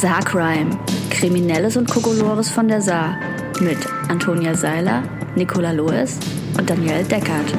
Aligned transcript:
Saarcrime. 0.00 0.78
Kriminelles 1.08 1.78
und 1.78 1.88
Kokolores 1.88 2.50
von 2.50 2.68
der 2.68 2.82
Saar. 2.82 3.18
Mit 3.62 3.78
Antonia 4.08 4.54
Seiler, 4.54 5.02
Nicola 5.36 5.72
Loes 5.72 6.18
und 6.58 6.68
Daniel 6.68 7.02
Deckert. 7.04 7.54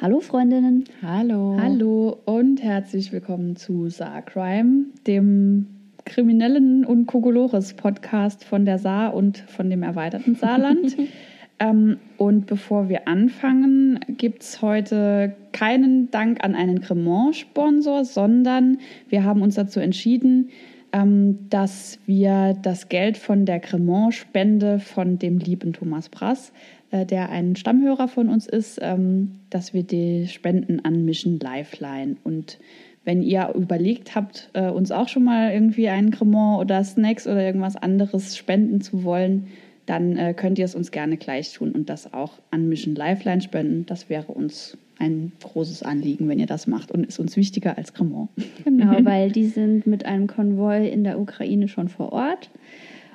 Hallo 0.00 0.20
Freundinnen. 0.20 0.84
Hallo. 1.02 1.58
Hallo 1.60 2.18
und 2.24 2.62
herzlich 2.62 3.12
willkommen 3.12 3.56
zu 3.56 3.90
Saar 3.90 4.22
Crime, 4.22 4.86
dem 5.06 5.81
kriminellen 6.12 6.84
und 6.84 7.06
Kokolores 7.06 7.72
Podcast 7.72 8.44
von 8.44 8.66
der 8.66 8.78
Saar 8.78 9.14
und 9.14 9.38
von 9.38 9.70
dem 9.70 9.82
erweiterten 9.82 10.34
Saarland. 10.34 10.94
ähm, 11.58 11.96
und 12.18 12.44
bevor 12.44 12.90
wir 12.90 13.08
anfangen, 13.08 13.98
gibt 14.08 14.42
es 14.42 14.60
heute 14.60 15.34
keinen 15.52 16.10
Dank 16.10 16.44
an 16.44 16.54
einen 16.54 16.82
Cremant-Sponsor, 16.82 18.04
sondern 18.04 18.76
wir 19.08 19.24
haben 19.24 19.40
uns 19.40 19.54
dazu 19.54 19.80
entschieden, 19.80 20.50
ähm, 20.92 21.48
dass 21.48 21.98
wir 22.04 22.58
das 22.60 22.90
Geld 22.90 23.16
von 23.16 23.46
der 23.46 23.60
Cremant-Spende 23.60 24.80
von 24.80 25.18
dem 25.18 25.38
lieben 25.38 25.72
Thomas 25.72 26.10
Brass, 26.10 26.52
äh, 26.90 27.06
der 27.06 27.30
ein 27.30 27.56
Stammhörer 27.56 28.06
von 28.06 28.28
uns 28.28 28.46
ist, 28.46 28.78
ähm, 28.82 29.36
dass 29.48 29.72
wir 29.72 29.82
die 29.82 30.28
spenden 30.28 30.84
an 30.84 31.06
Mission 31.06 31.38
Lifeline 31.38 32.16
und 32.22 32.58
wenn 33.04 33.22
ihr 33.22 33.52
überlegt 33.54 34.14
habt, 34.14 34.50
äh, 34.52 34.68
uns 34.70 34.92
auch 34.92 35.08
schon 35.08 35.24
mal 35.24 35.52
irgendwie 35.52 35.88
einen 35.88 36.10
Cremant 36.10 36.60
oder 36.60 36.82
Snacks 36.84 37.26
oder 37.26 37.42
irgendwas 37.44 37.76
anderes 37.76 38.36
spenden 38.36 38.80
zu 38.80 39.02
wollen, 39.04 39.48
dann 39.86 40.16
äh, 40.16 40.34
könnt 40.34 40.58
ihr 40.58 40.64
es 40.64 40.74
uns 40.74 40.92
gerne 40.92 41.16
gleich 41.16 41.52
tun 41.52 41.72
und 41.72 41.88
das 41.88 42.14
auch 42.14 42.38
an 42.50 42.68
Mission 42.68 42.94
Lifeline 42.94 43.40
spenden. 43.40 43.86
Das 43.86 44.08
wäre 44.08 44.30
uns 44.30 44.76
ein 44.98 45.32
großes 45.42 45.82
Anliegen, 45.82 46.28
wenn 46.28 46.38
ihr 46.38 46.46
das 46.46 46.68
macht 46.68 46.92
und 46.92 47.04
ist 47.04 47.18
uns 47.18 47.36
wichtiger 47.36 47.76
als 47.76 47.92
Cremant. 47.92 48.30
Genau, 48.64 48.96
weil 49.04 49.32
die 49.32 49.46
sind 49.46 49.86
mit 49.86 50.06
einem 50.06 50.28
Konvoi 50.28 50.88
in 50.88 51.02
der 51.02 51.18
Ukraine 51.18 51.66
schon 51.66 51.88
vor 51.88 52.12
Ort. 52.12 52.50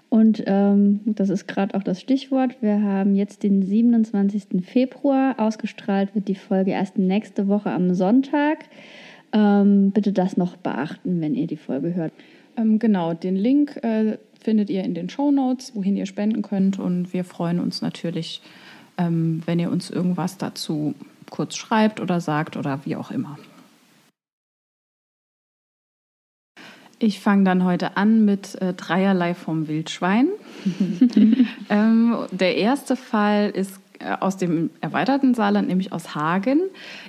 Und 0.09 0.43
ähm, 0.47 1.01
das 1.05 1.29
ist 1.29 1.47
gerade 1.47 1.75
auch 1.75 1.83
das 1.83 1.99
Stichwort. 1.99 2.61
Wir 2.61 2.81
haben 2.81 3.15
jetzt 3.15 3.43
den 3.43 3.61
27. 3.61 4.65
Februar. 4.65 5.35
Ausgestrahlt 5.37 6.15
wird 6.15 6.27
die 6.27 6.35
Folge 6.35 6.71
erst 6.71 6.97
nächste 6.97 7.47
Woche 7.47 7.71
am 7.71 7.93
Sonntag. 7.93 8.65
Ähm, 9.33 9.91
bitte 9.91 10.13
das 10.13 10.37
noch 10.37 10.55
beachten, 10.55 11.21
wenn 11.21 11.35
ihr 11.35 11.47
die 11.47 11.57
Folge 11.57 11.93
hört. 11.95 12.13
Ähm, 12.55 12.79
genau, 12.79 13.13
den 13.13 13.35
Link 13.35 13.77
äh, 13.83 14.17
findet 14.39 14.69
ihr 14.69 14.83
in 14.83 14.93
den 14.93 15.09
Show 15.09 15.31
Notes, 15.31 15.75
wohin 15.75 15.97
ihr 15.97 16.05
spenden 16.05 16.41
könnt. 16.41 16.79
Und 16.79 17.13
wir 17.13 17.23
freuen 17.23 17.59
uns 17.59 17.81
natürlich, 17.81 18.41
ähm, 18.97 19.41
wenn 19.45 19.59
ihr 19.59 19.71
uns 19.71 19.89
irgendwas 19.89 20.37
dazu 20.37 20.95
kurz 21.29 21.55
schreibt 21.55 21.99
oder 21.99 22.21
sagt 22.21 22.57
oder 22.57 22.85
wie 22.85 22.95
auch 22.95 23.11
immer. 23.11 23.37
Ich 26.99 27.19
fange 27.19 27.43
dann 27.43 27.63
heute 27.63 27.95
an 27.95 28.25
mit 28.25 28.59
äh, 28.59 28.73
dreierlei 28.73 29.35
vom 29.35 29.67
Wildschwein. 29.67 30.29
ähm, 31.69 32.15
der 32.31 32.57
erste 32.57 32.95
Fall 32.95 33.51
ist 33.51 33.79
aus 34.19 34.37
dem 34.37 34.69
erweiterten 34.81 35.33
Saarland, 35.33 35.67
nämlich 35.67 35.91
aus 35.91 36.15
Hagen. 36.15 36.61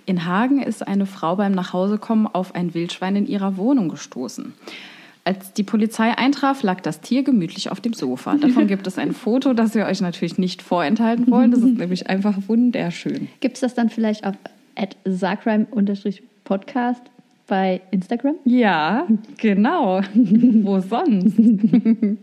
In 0.07 0.25
Hagen 0.25 0.63
ist 0.63 0.87
eine 0.87 1.07
Frau 1.07 1.37
beim 1.37 1.53
Nachhausekommen 1.53 2.27
auf 2.27 2.55
ein 2.55 2.75
Wildschwein 2.75 3.17
in 3.17 3.27
ihrer 3.27 3.57
Wohnung 3.57 3.89
gestoßen. 3.89 4.55
Als 5.25 5.53
die 5.53 5.63
Polizei 5.63 6.17
eintraf, 6.17 6.63
lag 6.63 6.81
das 6.81 7.03
Tier 7.03 7.23
gemütlich 7.23 7.71
auf 7.71 7.83
dem 7.83 7.93
Sofa. 7.93 8.37
Davon 8.37 8.67
gibt 8.67 8.87
es 8.87 8.97
ein 8.97 9.13
Foto, 9.13 9.53
das 9.53 9.75
wir 9.75 9.85
euch 9.85 10.01
natürlich 10.01 10.39
nicht 10.39 10.63
vorenthalten 10.63 11.31
wollen. 11.31 11.51
Das 11.51 11.61
ist 11.61 11.77
nämlich 11.79 12.09
einfach 12.09 12.35
wunderschön. 12.47 13.29
Gibt 13.41 13.57
es 13.57 13.61
das 13.61 13.75
dann 13.75 13.91
vielleicht 13.91 14.25
auf 14.25 14.37
sacrime-podcast 15.05 17.03
bei 17.47 17.83
Instagram? 17.91 18.37
Ja, 18.45 19.07
genau. 19.37 20.01
Wo 20.15 20.81
sonst? 20.81 21.37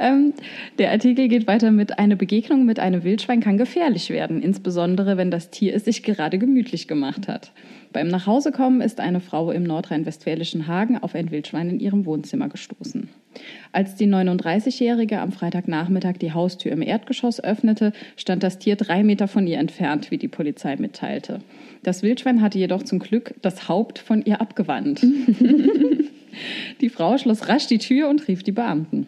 Ähm, 0.00 0.32
der 0.78 0.90
Artikel 0.92 1.28
geht 1.28 1.46
weiter 1.46 1.70
mit, 1.70 1.98
eine 1.98 2.16
Begegnung 2.16 2.64
mit 2.64 2.80
einem 2.80 3.04
Wildschwein 3.04 3.40
kann 3.40 3.58
gefährlich 3.58 4.08
werden, 4.08 4.42
insbesondere 4.42 5.18
wenn 5.18 5.30
das 5.30 5.50
Tier 5.50 5.74
es 5.74 5.84
sich 5.84 6.02
gerade 6.02 6.38
gemütlich 6.38 6.88
gemacht 6.88 7.28
hat. 7.28 7.52
Beim 7.92 8.08
Nachhausekommen 8.08 8.80
ist 8.80 8.98
eine 8.98 9.20
Frau 9.20 9.50
im 9.50 9.62
nordrhein-westfälischen 9.62 10.66
Hagen 10.66 10.96
auf 10.96 11.14
ein 11.14 11.30
Wildschwein 11.30 11.68
in 11.68 11.80
ihrem 11.80 12.06
Wohnzimmer 12.06 12.48
gestoßen. 12.48 13.10
Als 13.72 13.94
die 13.94 14.06
39-Jährige 14.06 15.20
am 15.20 15.32
Freitagnachmittag 15.32 16.14
die 16.14 16.32
Haustür 16.32 16.72
im 16.72 16.82
Erdgeschoss 16.82 17.42
öffnete, 17.42 17.92
stand 18.16 18.42
das 18.42 18.58
Tier 18.58 18.76
drei 18.76 19.02
Meter 19.02 19.28
von 19.28 19.46
ihr 19.46 19.58
entfernt, 19.58 20.10
wie 20.10 20.18
die 20.18 20.28
Polizei 20.28 20.76
mitteilte. 20.76 21.40
Das 21.82 22.02
Wildschwein 22.02 22.40
hatte 22.40 22.58
jedoch 22.58 22.84
zum 22.84 23.00
Glück 23.00 23.34
das 23.42 23.68
Haupt 23.68 23.98
von 23.98 24.24
ihr 24.24 24.40
abgewandt. 24.40 25.02
die 26.80 26.88
Frau 26.88 27.18
schloss 27.18 27.48
rasch 27.48 27.66
die 27.66 27.78
Tür 27.78 28.08
und 28.08 28.28
rief 28.28 28.42
die 28.42 28.52
Beamten. 28.52 29.06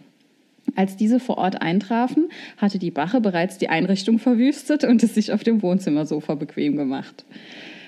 Als 0.74 0.96
diese 0.96 1.20
vor 1.20 1.38
Ort 1.38 1.60
eintrafen, 1.62 2.28
hatte 2.56 2.78
die 2.78 2.90
Bache 2.90 3.20
bereits 3.20 3.58
die 3.58 3.68
Einrichtung 3.68 4.18
verwüstet 4.18 4.84
und 4.84 5.02
es 5.02 5.14
sich 5.14 5.32
auf 5.32 5.44
dem 5.44 5.62
Wohnzimmersofa 5.62 6.34
bequem 6.34 6.76
gemacht. 6.76 7.24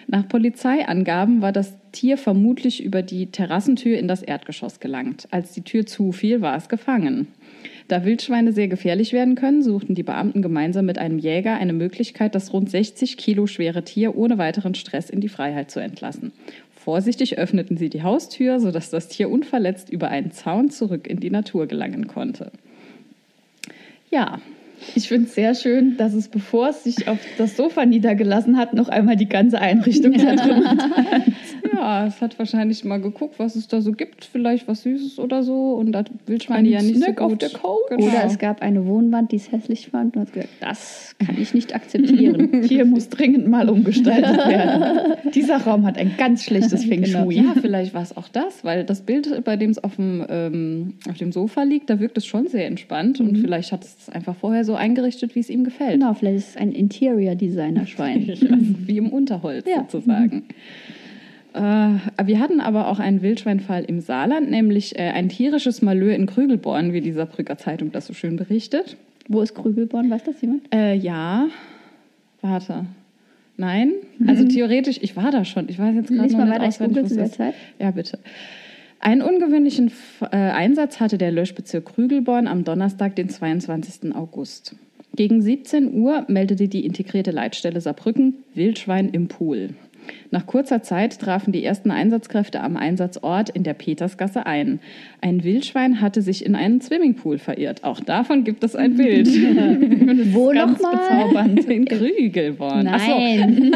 Nach 0.07 0.29
Polizeiangaben 0.29 1.41
war 1.41 1.53
das 1.53 1.75
Tier 1.93 2.19
vermutlich 2.19 2.85
über 2.85 3.03
die 3.03 3.27
Terrassentür 3.27 3.99
in 3.99 4.09
das 4.09 4.23
Erdgeschoss 4.23 4.81
gelangt. 4.81 5.27
Als 5.31 5.53
die 5.53 5.63
Tür 5.63 5.87
zufiel, 5.87 6.41
war 6.41 6.57
es 6.57 6.69
gefangen. 6.69 7.29
Da 7.89 8.05
Wildschweine 8.05 8.53
sehr 8.53 8.69
gefährlich 8.69 9.13
werden 9.13 9.35
können, 9.35 9.63
suchten 9.63 9.95
die 9.95 10.03
Beamten 10.03 10.43
gemeinsam 10.43 10.87
mit 10.87 10.99
einem 10.99 11.19
Jäger 11.19 11.57
eine 11.57 11.73
Möglichkeit, 11.73 12.35
das 12.35 12.53
rund 12.53 12.71
60 12.71 13.17
Kilo 13.17 13.47
schwere 13.47 13.85
Tier 13.85 14.17
ohne 14.17 14.39
weiteren 14.39 14.75
Stress 14.75 15.11
in 15.11 15.21
die 15.21 15.29
Freiheit 15.29 15.71
zu 15.71 15.81
entlassen. 15.81 16.33
Vorsichtig 16.73 17.39
öffneten 17.39 17.77
sie 17.77 17.89
die 17.89 18.03
Haustür, 18.03 18.61
sodass 18.61 18.91
das 18.91 19.09
Tier 19.09 19.31
unverletzt 19.31 19.91
über 19.91 20.09
einen 20.09 20.33
Zaun 20.33 20.71
zurück 20.71 21.07
in 21.07 21.21
die 21.21 21.31
Natur 21.31 21.67
gelangen 21.67 22.09
konnte. 22.09 22.53
Ja, 24.15 24.39
ich 24.95 25.09
finde 25.09 25.27
es 25.27 25.35
sehr 25.35 25.57
schön, 25.57 25.97
dass 25.97 26.15
es, 26.15 26.29
bevor 26.29 26.69
es 26.69 26.85
sich 26.85 27.09
auf 27.09 27.19
das 27.37 27.57
Sofa 27.57 27.85
niedergelassen 27.85 28.57
hat, 28.57 28.73
noch 28.73 28.89
einmal 28.89 29.17
die 29.17 29.29
ganze 29.29 29.61
Einrichtung 29.61 30.17
zertrümmert 30.19 30.83
hat. 30.83 31.23
Ja, 31.73 32.07
es 32.07 32.21
hat 32.21 32.39
wahrscheinlich 32.39 32.85
mal 32.85 33.01
geguckt, 33.01 33.39
was 33.39 33.57
es 33.57 33.69
da 33.69 33.81
so 33.81 33.93
gibt, 33.93 34.25
vielleicht 34.25 34.69
was 34.69 34.83
Süßes 34.83 35.19
oder 35.19 35.43
so. 35.43 35.73
Und 35.75 35.93
da 35.93 36.05
Wildschweine 36.27 36.69
ja 36.69 36.83
nicht 36.83 36.97
Snack 36.97 37.19
so 37.19 37.29
gut. 37.29 37.41
Genau. 37.41 38.09
Oder 38.09 38.25
es 38.25 38.39
gab 38.39 38.63
eine 38.63 38.87
Wohnwand, 38.87 39.33
die 39.33 39.37
es 39.37 39.51
hässlich 39.51 39.89
fand 39.89 40.17
und 40.17 40.23
hat 40.23 40.33
gesagt, 40.33 40.53
das 40.61 41.15
kann 41.25 41.37
ich 41.41 41.55
nicht 41.55 41.75
akzeptieren. 41.75 42.63
Hier 42.69 42.85
muss 42.85 43.09
dringend 43.09 43.49
mal 43.49 43.69
umgestaltet 43.69 44.37
werden. 44.37 45.15
Dieser 45.35 45.59
Raum 45.59 45.87
hat 45.87 45.99
ein 45.99 46.15
ganz 46.17 46.45
schlechtes 46.45 46.85
Feng 46.87 47.03
genau. 47.03 47.25
Shui. 47.25 47.37
Genau. 47.37 47.55
Ja, 47.55 47.61
vielleicht 47.61 47.95
war 47.95 48.03
es 48.03 48.17
auch 48.17 48.29
das, 48.29 48.65
weil 48.65 48.85
das 48.85 49.03
Bild, 49.03 49.45
bei 49.45 49.57
dem 49.57 49.71
es 49.71 49.83
auf 49.83 49.97
dem, 49.97 50.25
ähm, 50.29 50.95
auf 51.09 51.17
dem 51.17 51.33
Sofa 51.33 51.63
liegt, 51.63 51.91
da 51.91 52.01
wirkt 52.01 52.19
es 52.19 52.27
schon 52.27 52.47
sehr 52.47 52.67
entspannt 52.67 53.21
mhm. 53.21 53.29
und 53.29 53.39
vielleicht 53.39 53.73
hat 53.73 53.85
es 53.85 54.09
einfach 54.11 54.37
vorher 54.37 54.65
so 54.65 54.75
eingerichtet, 54.75 55.35
wie 55.35 55.41
es 55.41 55.51
ihm 55.51 55.65
gefällt. 55.65 56.01
Genau, 56.01 56.15
vielleicht 56.15 56.39
ist 56.39 56.49
es 56.51 56.57
ein 56.57 56.73
Interior-Designer-Schwein. 56.73 58.35
wie 58.87 58.99
im 58.99 59.11
Unterholz 59.11 59.67
ja. 59.67 59.87
sozusagen. 59.89 60.37
Mhm. 60.37 60.45
Äh, 61.55 61.99
wir 62.25 62.41
hatten 62.41 62.61
aber 62.61 62.89
auch 62.89 62.99
einen 62.99 63.23
Wildschweinfall 63.23 63.85
im 63.85 64.01
Saarland, 64.01 64.51
nämlich 64.51 64.99
äh, 64.99 65.11
ein 65.11 65.29
tierisches 65.29 65.83
Malheur 65.83 66.15
in 66.15 66.27
Krügelborn, 66.27 66.93
wie 66.93 67.01
die 67.01 67.13
Saarbrücker 67.13 67.57
Zeitung 67.57 67.93
das 67.93 68.07
so 68.07 68.13
schön 68.13 68.37
berichtet. 68.37 68.97
Wo 69.29 69.41
ist 69.41 69.55
Krügelborn? 69.55 70.11
Weiß 70.11 70.25
das 70.25 70.41
jemand? 70.43 70.63
Äh, 70.75 70.97
ja. 70.97 71.47
Warte. 72.43 72.87
Nein? 73.57 73.93
Also 74.27 74.45
theoretisch, 74.49 74.99
ich 75.01 75.17
war 75.17 75.31
da 75.31 75.45
schon. 75.45 75.69
Ich 75.69 75.79
weiß 75.79 75.95
jetzt 75.95 76.09
gerade 76.09 76.33
noch 76.33 76.39
mal 76.39 76.45
nicht 76.45 76.55
weiter, 76.55 76.67
auswendig, 76.67 77.05
ich 77.07 77.17
der 77.17 77.31
Zeit. 77.31 77.55
Ja, 77.79 77.93
bitte. 77.93 78.19
Einen 78.99 79.23
ungewöhnlichen 79.23 79.93
äh, 80.23 80.37
Einsatz 80.37 80.99
hatte 80.99 81.19
der 81.19 81.31
Löschbezirk 81.31 81.85
Krügelborn 81.85 82.49
am 82.49 82.65
Donnerstag, 82.65 83.15
den 83.15 83.29
22. 83.29 84.15
August. 84.15 84.75
Gegen 85.15 85.41
17 85.41 85.95
Uhr 85.95 86.25
meldete 86.27 86.67
die 86.67 86.85
integrierte 86.85 87.31
Leitstelle 87.31 87.81
Saarbrücken 87.81 88.35
Wildschwein 88.55 89.11
im 89.11 89.29
Pool. 89.29 89.71
Nach 90.35 90.47
kurzer 90.49 90.83
Zeit 90.83 91.21
trafen 91.21 91.53
die 91.53 91.63
ersten 91.65 91.93
Einsatzkräfte 91.93 92.61
am 92.61 92.77
Einsatzort 92.77 93.51
in 93.51 93.63
der 93.63 93.75
Petersgasse 93.75 94.47
ein. 94.47 94.81
Ein 95.21 95.45
Wildschwein 95.45 96.01
hatte 96.01 96.23
sich 96.23 96.45
in 96.45 96.57
einen 96.57 96.81
Swimmingpool 96.81 97.39
verirrt. 97.39 97.85
Auch 97.85 98.01
davon 98.01 98.43
gibt 98.43 98.65
es 98.65 98.75
ein 98.75 98.97
Bild. 98.97 99.29
Wo 100.35 100.53
nochmal? 100.53 100.97
bezaubernd. 100.97 101.65
in 101.67 101.85
Krügelborn. 101.85 102.85
So, 102.85 102.91
Nein. 102.91 103.71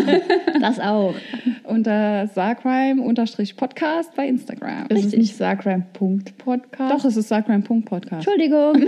das 0.60 0.78
auch. 0.78 1.16
unter 1.64 2.28
Sarcrime-Podcast 2.28 4.14
bei 4.14 4.28
Instagram. 4.28 4.84
Es 4.90 5.06
ist 5.06 5.16
nicht 5.18 5.34
Sarcrime.podcast. 5.36 6.92
Doch, 6.92 7.04
es 7.04 7.16
ist 7.16 7.26
Sarcrime.podcast. 7.26 8.12
Entschuldigung. 8.28 8.76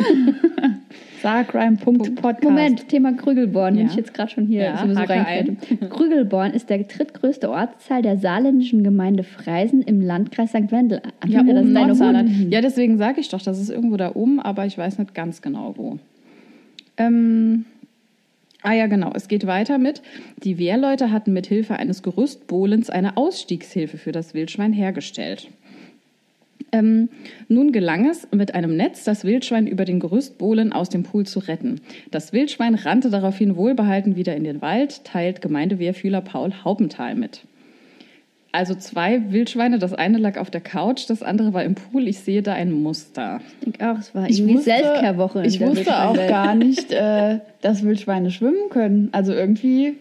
Sarcrime.podcast. 1.23 2.45
Moment, 2.45 2.89
Thema 2.89 3.13
Krügelborn, 3.13 3.77
Ja. 3.77 3.87
ich 3.87 3.97
jetzt 3.97 4.15
gerade 4.15 4.31
schon 4.31 4.47
hier 4.47 4.63
Ja, 4.63 4.79
sowieso. 4.79 5.01
Krügelborn 5.91 6.53
ist 6.53 6.71
der 6.71 6.79
drittgrößte 7.09 7.51
Ortsteil 7.51 8.03
der 8.03 8.19
saarländischen 8.19 8.85
Gemeinde 8.85 9.25
Freisen 9.25 9.83
im 9.83 10.01
Landkreis 10.01 10.51
St. 10.51 10.71
Wendel. 10.71 11.03
Ja, 11.27 11.43
das 11.43 11.49
oben 11.49 11.67
ist 11.67 11.73
Nordsaarland. 11.73 12.29
Hut. 12.31 12.53
Ja, 12.53 12.61
deswegen 12.61 12.99
sage 12.99 13.21
ich 13.21 13.29
doch, 13.29 13.43
das 13.43 13.59
ist 13.59 13.71
irgendwo 13.71 13.97
da 13.97 14.15
oben, 14.15 14.41
aber 14.41 14.67
ich 14.67 14.77
weiß 14.77 14.99
nicht 14.99 15.15
ganz 15.15 15.43
genau 15.43 15.75
wo. 15.77 15.99
Ähm, 16.97 17.65
ah 18.63 18.73
ja, 18.73 18.87
genau. 18.87 19.13
Es 19.15 19.29
geht 19.29 19.47
weiter 19.47 19.79
mit, 19.79 20.03
die 20.43 20.59
Wehrleute 20.59 21.11
hatten 21.11 21.33
mit 21.33 21.47
Hilfe 21.47 21.75
eines 21.75 22.03
Gerüstbohlens 22.03 22.91
eine 22.91 23.17
Ausstiegshilfe 23.17 23.99
für 23.99 24.13
das 24.13 24.35
Wildschwein 24.35 24.73
hergestellt. 24.73 25.49
Ähm, 26.71 27.09
nun 27.49 27.73
gelang 27.73 28.09
es, 28.09 28.29
mit 28.31 28.55
einem 28.55 28.77
Netz 28.77 29.05
das 29.05 29.25
Wildschwein 29.25 29.67
über 29.67 29.85
den 29.85 30.01
Gerüstbohlen 30.01 30.73
aus 30.73 30.89
dem 30.91 31.03
Pool 31.03 31.25
zu 31.27 31.39
retten. 31.41 31.81
Das 32.11 32.33
Wildschwein 32.33 32.75
rannte 32.75 33.09
daraufhin 33.11 33.57
wohlbehalten 33.57 34.17
wieder 34.17 34.37
in 34.37 34.45
den 34.45 34.61
Wald, 34.61 35.05
teilt 35.05 35.41
Gemeindewehrfühler 35.41 36.21
Paul 36.21 36.53
Haupenthal 36.65 37.15
mit. 37.15 37.43
Also 38.51 38.75
zwei 38.75 39.31
Wildschweine, 39.31 39.79
das 39.79 39.93
eine 39.93 40.17
lag 40.19 40.39
auf 40.39 40.51
der 40.51 40.63
Couch, 40.63 41.05
das 41.09 41.23
andere 41.23 41.53
war 41.53 41.65
im 41.65 41.75
Pool. 41.75 42.09
Ich 42.09 42.21
sehe 42.21 42.43
da 42.43 42.55
ein 42.55 42.73
Muster. 42.73 43.41
Ich 43.61 43.65
denke 43.65 43.91
auch, 43.93 43.99
es 43.99 44.15
war 44.15 44.29
Ich 44.29 44.39
irgendwie 44.41 44.57
wusste- 44.57 44.71
Selfcare-Woche. 44.71 45.47
Ich 45.47 45.61
wusste 45.61 45.99
auch 46.03 46.17
gar 46.17 46.55
nicht, 46.55 46.91
äh, 46.91 47.41
dass 47.61 47.83
Wildschweine 47.83 48.31
schwimmen 48.31 48.71
können. 48.71 49.11
Also 49.13 49.33
irgendwie 49.35 49.97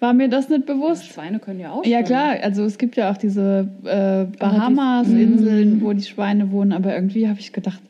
war 0.00 0.12
mir 0.14 0.28
das 0.28 0.48
nicht 0.48 0.66
bewusst. 0.66 1.06
Schweine 1.06 1.38
können 1.38 1.60
ja 1.60 1.70
auch 1.72 1.84
Ja 1.84 1.98
schwimmen. 1.98 2.04
klar, 2.06 2.36
also 2.42 2.64
es 2.64 2.78
gibt 2.78 2.96
ja 2.96 3.10
auch 3.12 3.16
diese 3.16 3.68
äh, 3.84 4.24
Bahamas-Inseln, 4.38 5.76
Mhm. 5.76 5.80
wo 5.82 5.92
die 5.92 6.02
Schweine 6.02 6.50
wohnen, 6.50 6.72
aber 6.72 6.94
irgendwie 6.94 7.28
habe 7.28 7.38
ich 7.40 7.52
gedacht, 7.52 7.80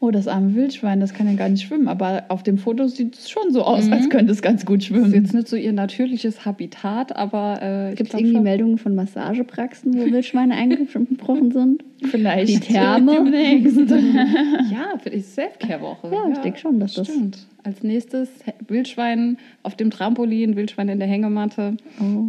oh, 0.00 0.10
das 0.10 0.28
arme 0.28 0.54
Wildschwein, 0.54 1.00
das 1.00 1.14
kann 1.14 1.26
ja 1.26 1.34
gar 1.34 1.48
nicht 1.48 1.62
schwimmen. 1.66 1.88
Aber 1.88 2.24
auf 2.28 2.42
dem 2.42 2.58
Foto 2.58 2.86
sieht 2.88 3.16
es 3.16 3.30
schon 3.30 3.52
so 3.52 3.62
aus, 3.62 3.90
als 3.90 4.10
könnte 4.10 4.32
es 4.32 4.42
ganz 4.42 4.66
gut 4.66 4.78
Das 4.80 4.84
ist 4.84 4.88
schwimmen. 4.88 5.14
jetzt 5.14 5.32
nicht 5.32 5.48
so 5.48 5.56
ihr 5.56 5.72
natürliches 5.72 6.44
Habitat, 6.44 7.16
aber 7.16 7.62
äh, 7.62 7.94
Gibt 7.94 8.10
es 8.12 8.14
irgendwie 8.20 8.34
schon. 8.34 8.42
Meldungen 8.42 8.78
von 8.78 8.94
Massagepraxen, 8.94 9.94
wo 9.94 10.04
Wildschweine 10.04 10.54
eingebrochen 10.56 11.52
sind? 11.52 11.84
Vielleicht 12.02 12.48
Die 12.52 12.60
Therme. 12.60 13.12
Ja, 14.70 14.98
für 15.02 15.10
die 15.10 15.20
Selfcare-Woche. 15.20 16.10
Ja, 16.12 16.28
ich 16.30 16.38
denke 16.38 16.58
schon, 16.58 16.78
dass 16.80 16.94
das- 16.94 17.08
Stimmt. 17.08 17.46
Als 17.62 17.82
nächstes 17.82 18.28
Wildschwein 18.68 19.38
auf 19.62 19.74
dem 19.74 19.90
Trampolin, 19.90 20.54
Wildschwein 20.54 20.90
in 20.90 20.98
der 20.98 21.08
Hängematte. 21.08 21.78
Oh. 21.98 22.26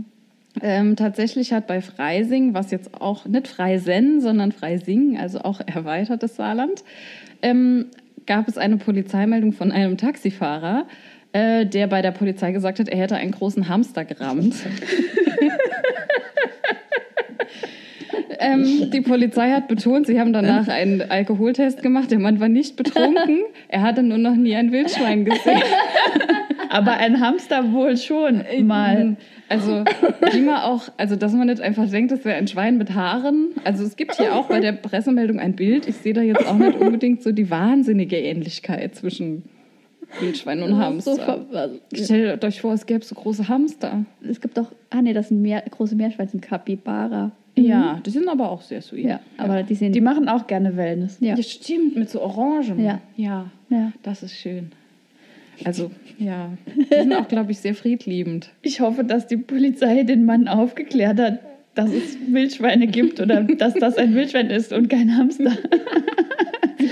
Ähm, 0.61 0.95
tatsächlich 0.95 1.51
hat 1.51 1.67
bei 1.67 1.81
Freising, 1.81 2.53
was 2.53 2.71
jetzt 2.71 3.01
auch 3.01 3.25
nicht 3.25 3.49
Freisen, 3.49 4.21
sondern 4.21 4.53
Freising, 4.53 5.17
also 5.17 5.39
auch 5.41 5.59
erweitertes 5.65 6.37
Saarland, 6.37 6.85
ähm, 7.41 7.87
gab 8.25 8.47
es 8.47 8.57
eine 8.57 8.77
Polizeimeldung 8.77 9.53
von 9.53 9.71
einem 9.71 9.97
Taxifahrer, 9.97 10.87
äh, 11.31 11.65
der 11.65 11.87
bei 11.87 12.01
der 12.01 12.11
Polizei 12.11 12.51
gesagt 12.51 12.79
hat, 12.79 12.87
er 12.87 12.97
hätte 12.97 13.15
einen 13.15 13.31
großen 13.31 13.67
Hamster 13.67 14.05
gerammt. 14.05 14.55
ähm, 18.39 18.89
die 18.91 19.01
Polizei 19.01 19.51
hat 19.51 19.67
betont, 19.67 20.07
sie 20.07 20.19
haben 20.19 20.33
danach 20.33 20.67
einen 20.67 21.01
Alkoholtest 21.01 21.81
gemacht. 21.81 22.11
Der 22.11 22.19
Mann 22.19 22.39
war 22.39 22.49
nicht 22.49 22.75
betrunken. 22.75 23.39
Er 23.67 23.81
hatte 23.81 24.03
nur 24.03 24.19
noch 24.19 24.35
nie 24.35 24.55
ein 24.55 24.71
Wildschwein 24.71 25.25
gesehen. 25.25 25.61
Aber 26.69 26.93
ein 26.93 27.19
Hamster 27.19 27.71
wohl 27.71 27.97
schon 27.97 28.43
mal. 28.63 29.17
Also, 29.47 29.83
wie 30.33 30.41
man 30.41 30.61
auch, 30.61 30.89
also, 30.97 31.15
dass 31.15 31.33
man 31.33 31.47
nicht 31.47 31.61
einfach 31.61 31.89
denkt, 31.89 32.11
das 32.11 32.25
wäre 32.25 32.35
ein 32.37 32.47
Schwein 32.47 32.77
mit 32.77 32.93
Haaren. 32.93 33.49
Also, 33.63 33.83
es 33.83 33.95
gibt 33.95 34.15
hier 34.15 34.35
auch 34.35 34.47
bei 34.47 34.59
der 34.59 34.71
Pressemeldung 34.71 35.39
ein 35.39 35.55
Bild. 35.55 35.87
Ich 35.87 35.97
sehe 35.97 36.13
da 36.13 36.21
jetzt 36.21 36.45
auch 36.47 36.55
nicht 36.55 36.77
unbedingt 36.79 37.21
so 37.21 37.31
die 37.31 37.49
wahnsinnige 37.49 38.17
Ähnlichkeit 38.17 38.95
zwischen 38.95 39.43
Wildschwein 40.19 40.61
und 40.63 40.69
So 40.71 40.77
Hamster. 40.77 41.45
also, 41.53 41.79
Stellt 41.93 42.43
euch 42.43 42.61
vor, 42.61 42.73
es 42.73 42.85
gäbe 42.85 43.03
so 43.03 43.15
große 43.15 43.47
Hamster. 43.47 44.05
es 44.27 44.41
gibt 44.41 44.57
doch, 44.57 44.71
ah 44.89 45.01
nee, 45.01 45.13
das 45.13 45.29
sind 45.29 45.41
mehr, 45.41 45.63
große 45.69 45.95
Meerschweinchen, 45.95 46.41
Capybara. 46.41 47.31
Ja, 47.57 48.01
die 48.05 48.09
sind 48.09 48.27
aber 48.27 48.49
auch 48.51 48.61
sehr 48.61 48.81
sweet. 48.81 49.05
Ja, 49.05 49.19
aber 49.37 49.63
die 49.63 49.75
sehen 49.75 49.93
Die 49.93 50.01
machen 50.01 50.27
auch 50.27 50.45
gerne 50.45 50.75
Wellness. 50.75 51.17
ja. 51.21 51.35
Ja, 51.35 51.43
stimmt, 51.43 51.95
mit 51.95 52.09
so 52.09 52.21
Orangen. 52.21 52.83
Ja. 52.83 52.99
ja. 53.15 53.49
Ja. 53.69 53.91
Das 54.03 54.23
ist 54.23 54.33
schön. 54.35 54.71
Also, 55.63 55.91
ja. 56.17 56.49
Die 56.75 56.93
sind 56.93 57.13
auch, 57.13 57.27
glaube 57.27 57.51
ich, 57.51 57.59
sehr 57.59 57.75
friedliebend. 57.75 58.49
Ich 58.61 58.81
hoffe, 58.81 59.03
dass 59.03 59.27
die 59.27 59.37
Polizei 59.37 60.03
den 60.03 60.25
Mann 60.25 60.47
aufgeklärt 60.47 61.19
hat, 61.19 61.39
dass 61.75 61.91
es 61.91 62.17
Wildschweine 62.27 62.87
gibt 62.87 63.19
oder 63.19 63.43
dass 63.43 63.73
das 63.73 63.97
ein 63.97 64.15
Wildschwein 64.15 64.49
ist 64.49 64.73
und 64.73 64.89
kein 64.89 65.17
Hamster. 65.17 65.51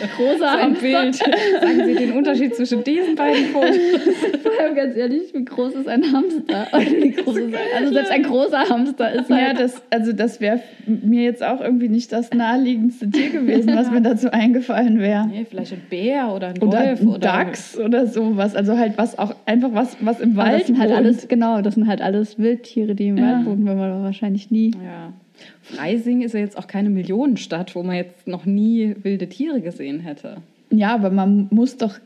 großer 0.07 0.51
Ein 0.51 0.73
Bild. 0.73 1.15
Sagen 1.15 1.85
Sie 1.85 1.95
den 1.95 2.11
Unterschied 2.13 2.55
zwischen 2.55 2.83
diesen 2.83 3.15
beiden 3.15 3.45
Fotos. 3.47 3.75
Vor 4.44 4.51
allem 4.61 4.75
ganz 4.75 4.95
ehrlich, 4.95 5.33
wie 5.33 5.44
groß 5.45 5.75
ist 5.75 5.88
ein 5.88 6.03
Hamster? 6.11 6.67
Groß 7.23 7.38
ist 7.38 7.45
ein, 7.47 7.55
also 7.77 7.94
selbst 7.94 8.11
ein 8.11 8.23
großer 8.23 8.69
Hamster 8.69 9.11
ist 9.13 9.29
halt. 9.29 9.41
Ja, 9.41 9.53
das, 9.53 9.81
also 9.89 10.13
das 10.13 10.41
wäre 10.41 10.61
mir 10.85 11.23
jetzt 11.23 11.44
auch 11.44 11.61
irgendwie 11.61 11.89
nicht 11.89 12.11
das 12.11 12.31
naheliegendste 12.31 13.09
Tier 13.09 13.29
gewesen, 13.29 13.75
was 13.75 13.89
mir 13.91 14.01
dazu 14.01 14.31
eingefallen 14.31 15.00
wäre. 15.00 15.27
Nee, 15.27 15.45
vielleicht 15.50 15.73
ein 15.73 15.81
Bär 15.89 16.33
oder 16.35 16.47
ein 16.47 16.61
Oder 16.61 16.79
Wolf 16.85 17.01
ein 17.01 17.07
oder 17.07 17.19
Dachs 17.19 17.77
oder 17.79 18.07
sowas. 18.07 18.55
Also 18.55 18.77
halt 18.77 18.94
was 18.97 19.17
auch 19.17 19.35
einfach 19.45 19.69
was, 19.73 19.97
was 20.01 20.19
im 20.19 20.38
Aber 20.38 20.50
Wald 20.50 20.61
das 20.61 20.67
sind 20.67 20.79
halt 20.79 20.89
wohnt. 20.89 20.97
alles, 21.00 21.27
genau, 21.27 21.61
das 21.61 21.75
sind 21.75 21.88
halt 21.88 22.01
alles 22.01 22.38
Wildtiere, 22.39 22.95
die 22.95 23.07
im 23.09 23.17
Ja. 23.17 23.23
Wald 23.38 23.45
wohnen, 23.45 23.65
wenn 23.65 23.77
man 23.77 24.03
wahrscheinlich 24.03 24.51
nie. 24.51 24.71
Ja. 24.71 25.13
Freising 25.62 26.21
ist 26.21 26.33
ja 26.33 26.39
jetzt 26.39 26.57
auch 26.57 26.67
keine 26.67 26.89
Millionenstadt, 26.89 27.75
wo 27.75 27.83
man 27.83 27.95
jetzt 27.95 28.27
noch 28.27 28.45
nie 28.45 28.95
wilde 29.01 29.29
Tiere 29.29 29.62
gesehen 29.62 30.00
hätte. 30.00 30.38
Ja, 30.69 30.93
aber 30.93 31.09
man 31.09 31.47
muss 31.51 31.77
doch 31.77 32.00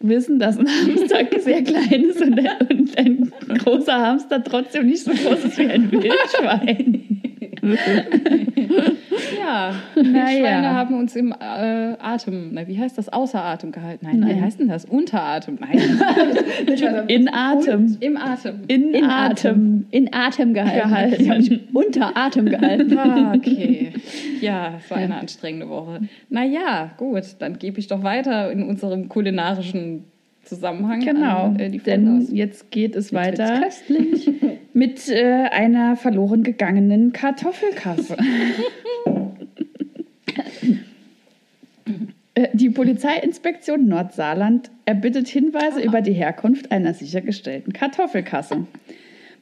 wissen, 0.00 0.38
dass 0.38 0.58
ein 0.58 0.68
Hamster 0.68 1.26
sehr 1.40 1.62
klein 1.62 2.04
ist 2.04 2.22
und 2.22 2.38
ein, 2.38 2.68
und 2.70 2.98
ein 2.98 3.32
großer 3.58 3.94
Hamster 3.94 4.42
trotzdem 4.42 4.86
nicht 4.86 5.04
so 5.04 5.10
groß 5.10 5.44
ist 5.44 5.58
wie 5.58 5.66
ein 5.66 5.92
Wildschwein. 5.92 7.22
Ja, 9.50 9.74
Naja. 9.94 9.94
Wildschweine 10.04 10.70
haben 10.74 10.94
uns 10.98 11.16
im 11.16 11.32
äh, 11.32 11.94
Atem, 12.00 12.50
na, 12.52 12.66
wie 12.68 12.78
heißt 12.78 12.96
das, 12.98 13.08
außer 13.08 13.42
Atem 13.42 13.72
gehalten? 13.72 14.06
Nein, 14.06 14.16
wie 14.16 14.32
Nein. 14.32 14.42
heißt 14.42 14.60
denn 14.60 14.68
das? 14.68 14.84
Unter 14.84 15.22
Atem. 15.22 15.58
Nein, 15.60 15.78
In 17.08 17.28
Atem. 17.32 17.96
im 18.00 18.16
Atem. 18.16 18.60
In, 18.68 18.94
In 18.94 19.04
Atem. 19.04 19.10
Atem. 19.10 19.86
In 19.90 20.14
Atem 20.14 20.54
gehalten. 20.54 21.24
Gehalten. 21.24 21.60
Unter 21.72 22.16
Atem 22.16 22.46
gehalten. 22.46 22.96
Ah, 22.98 23.34
okay. 23.36 23.92
Ja, 24.40 24.74
es 24.78 24.90
war 24.90 24.98
eine 24.98 25.16
anstrengende 25.16 25.68
Woche. 25.68 26.00
Naja, 26.28 26.90
gut, 26.96 27.24
dann 27.40 27.58
gebe 27.58 27.78
ich 27.80 27.88
doch 27.88 28.02
weiter 28.02 28.50
in 28.52 28.62
unserem 28.62 29.08
kulinarischen 29.08 30.04
Zusammenhang. 30.44 31.00
Genau, 31.00 31.44
An, 31.46 31.58
äh, 31.58 31.70
die 31.70 31.78
denn 31.78 32.18
aus. 32.22 32.28
jetzt 32.32 32.70
geht 32.70 32.96
es 32.96 33.10
Jetzt 33.10 33.14
weiter 33.14 33.60
köstlich. 33.60 34.30
mit 34.72 35.08
äh, 35.08 35.44
einer 35.50 35.96
verloren 35.96 36.42
gegangenen 36.42 37.12
Kartoffelkasse. 37.12 38.16
Äh, 41.86 41.92
Die 42.54 42.70
Polizeiinspektion 42.70 43.86
Nordsaarland 43.86 44.70
erbittet 44.86 45.28
Hinweise 45.28 45.82
über 45.82 46.00
die 46.00 46.12
Herkunft 46.12 46.72
einer 46.72 46.94
sichergestellten 46.94 47.72
Kartoffelkasse. 47.72 48.66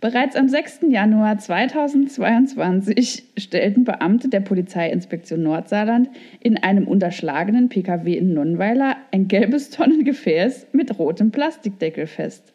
Bereits 0.01 0.37
am 0.37 0.49
6. 0.49 0.81
Januar 0.89 1.39
2022 1.39 3.25
stellten 3.37 3.85
Beamte 3.85 4.29
der 4.29 4.41
Polizeiinspektion 4.41 5.43
Nordsaarland 5.43 6.09
in 6.41 6.57
einem 6.57 6.89
unterschlagenen 6.89 7.69
Pkw 7.69 8.15
in 8.15 8.35
Nonnweiler 8.35 8.97
ein 9.13 9.29
gelbes 9.29 9.71
Tonnengefäß 9.71 10.69
mit 10.73 10.99
rotem 10.99 11.31
Plastikdeckel 11.31 12.07
fest. 12.07 12.53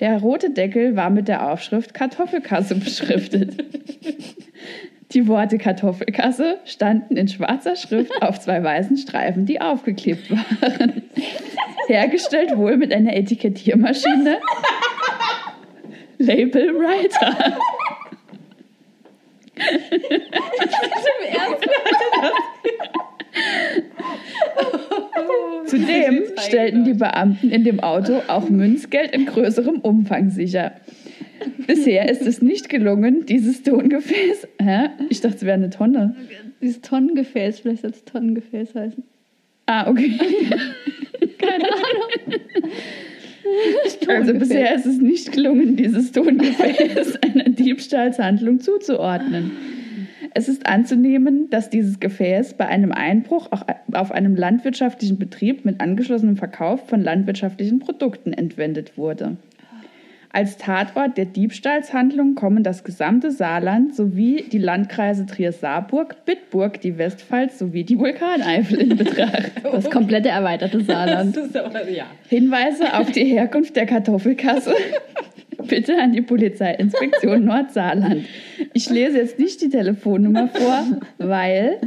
Der 0.00 0.20
rote 0.20 0.50
Deckel 0.50 0.96
war 0.96 1.10
mit 1.10 1.28
der 1.28 1.50
Aufschrift 1.50 1.94
Kartoffelkasse 1.94 2.74
beschriftet. 2.76 3.64
Die 5.12 5.28
Worte 5.28 5.58
Kartoffelkasse 5.58 6.58
standen 6.64 7.16
in 7.16 7.28
schwarzer 7.28 7.76
Schrift 7.76 8.10
auf 8.22 8.40
zwei 8.40 8.62
weißen 8.62 8.96
Streifen, 8.96 9.46
die 9.46 9.60
aufgeklebt 9.60 10.30
waren. 10.30 11.02
Hergestellt 11.86 12.56
wohl 12.56 12.76
mit 12.76 12.92
einer 12.92 13.14
Etikettiermaschine. 13.14 14.38
Label 16.18 16.74
Writer. 16.74 17.56
Zudem 25.66 26.24
stellten 26.38 26.84
die 26.84 26.94
Beamten 26.94 27.50
in 27.50 27.64
dem 27.64 27.80
Auto 27.80 28.22
auch 28.28 28.48
Münzgeld 28.48 29.12
in 29.12 29.26
größerem 29.26 29.80
Umfang 29.80 30.30
sicher. 30.30 30.72
Bisher 31.66 32.08
ist 32.08 32.22
es 32.22 32.42
nicht 32.42 32.68
gelungen, 32.68 33.26
dieses 33.26 33.62
Tongefäß. 33.62 34.48
Hä? 34.60 34.88
Ich 35.08 35.20
dachte, 35.20 35.36
es 35.36 35.42
wäre 35.42 35.54
eine 35.54 35.70
Tonne. 35.70 36.14
Dieses 36.60 36.80
Tonnengefäß, 36.80 37.60
vielleicht 37.60 37.82
soll 37.82 37.90
es 37.90 38.04
Tonnengefäß 38.04 38.74
heißen. 38.74 39.02
Ah, 39.66 39.90
okay. 39.90 40.12
Keine 41.38 41.64
Ahnung. 41.64 42.40
Also 44.08 44.34
bisher 44.34 44.74
ist 44.74 44.86
es 44.86 44.98
nicht 44.98 45.32
gelungen, 45.32 45.76
dieses 45.76 46.12
Tongefäß 46.12 47.16
einer 47.22 47.48
Diebstahlshandlung 47.50 48.60
zuzuordnen. 48.60 49.52
Es 50.34 50.48
ist 50.48 50.66
anzunehmen, 50.66 51.48
dass 51.50 51.70
dieses 51.70 51.98
Gefäß 51.98 52.54
bei 52.54 52.66
einem 52.66 52.92
Einbruch 52.92 53.50
auch 53.52 53.64
auf 53.92 54.12
einem 54.12 54.36
landwirtschaftlichen 54.36 55.18
Betrieb 55.18 55.64
mit 55.64 55.80
angeschlossenem 55.80 56.36
Verkauf 56.36 56.88
von 56.88 57.02
landwirtschaftlichen 57.02 57.78
Produkten 57.78 58.32
entwendet 58.32 58.98
wurde. 58.98 59.36
Als 60.36 60.58
Tatort 60.58 61.16
der 61.16 61.24
Diebstahlshandlung 61.24 62.34
kommen 62.34 62.62
das 62.62 62.84
gesamte 62.84 63.30
Saarland 63.30 63.96
sowie 63.96 64.44
die 64.52 64.58
Landkreise 64.58 65.24
Trier-Saarburg, 65.24 66.26
Bitburg, 66.26 66.78
die 66.82 66.98
Westpfalz 66.98 67.58
sowie 67.58 67.84
die 67.84 67.98
Vulkaneifel 67.98 68.80
in 68.80 68.98
Betracht. 68.98 69.52
Das 69.62 69.88
komplette 69.88 70.28
erweiterte 70.28 70.82
Saarland. 70.82 71.38
Aber, 71.54 71.88
ja. 71.88 72.04
Hinweise 72.28 72.98
auf 72.98 73.10
die 73.12 73.24
Herkunft 73.24 73.76
der 73.76 73.86
Kartoffelkasse 73.86 74.74
bitte 75.68 75.96
an 75.96 76.12
die 76.12 76.20
Polizeiinspektion 76.20 77.46
Nordsaarland. 77.46 78.26
Ich 78.74 78.90
lese 78.90 79.16
jetzt 79.16 79.38
nicht 79.38 79.62
die 79.62 79.70
Telefonnummer 79.70 80.48
vor, 80.48 80.84
weil 81.16 81.78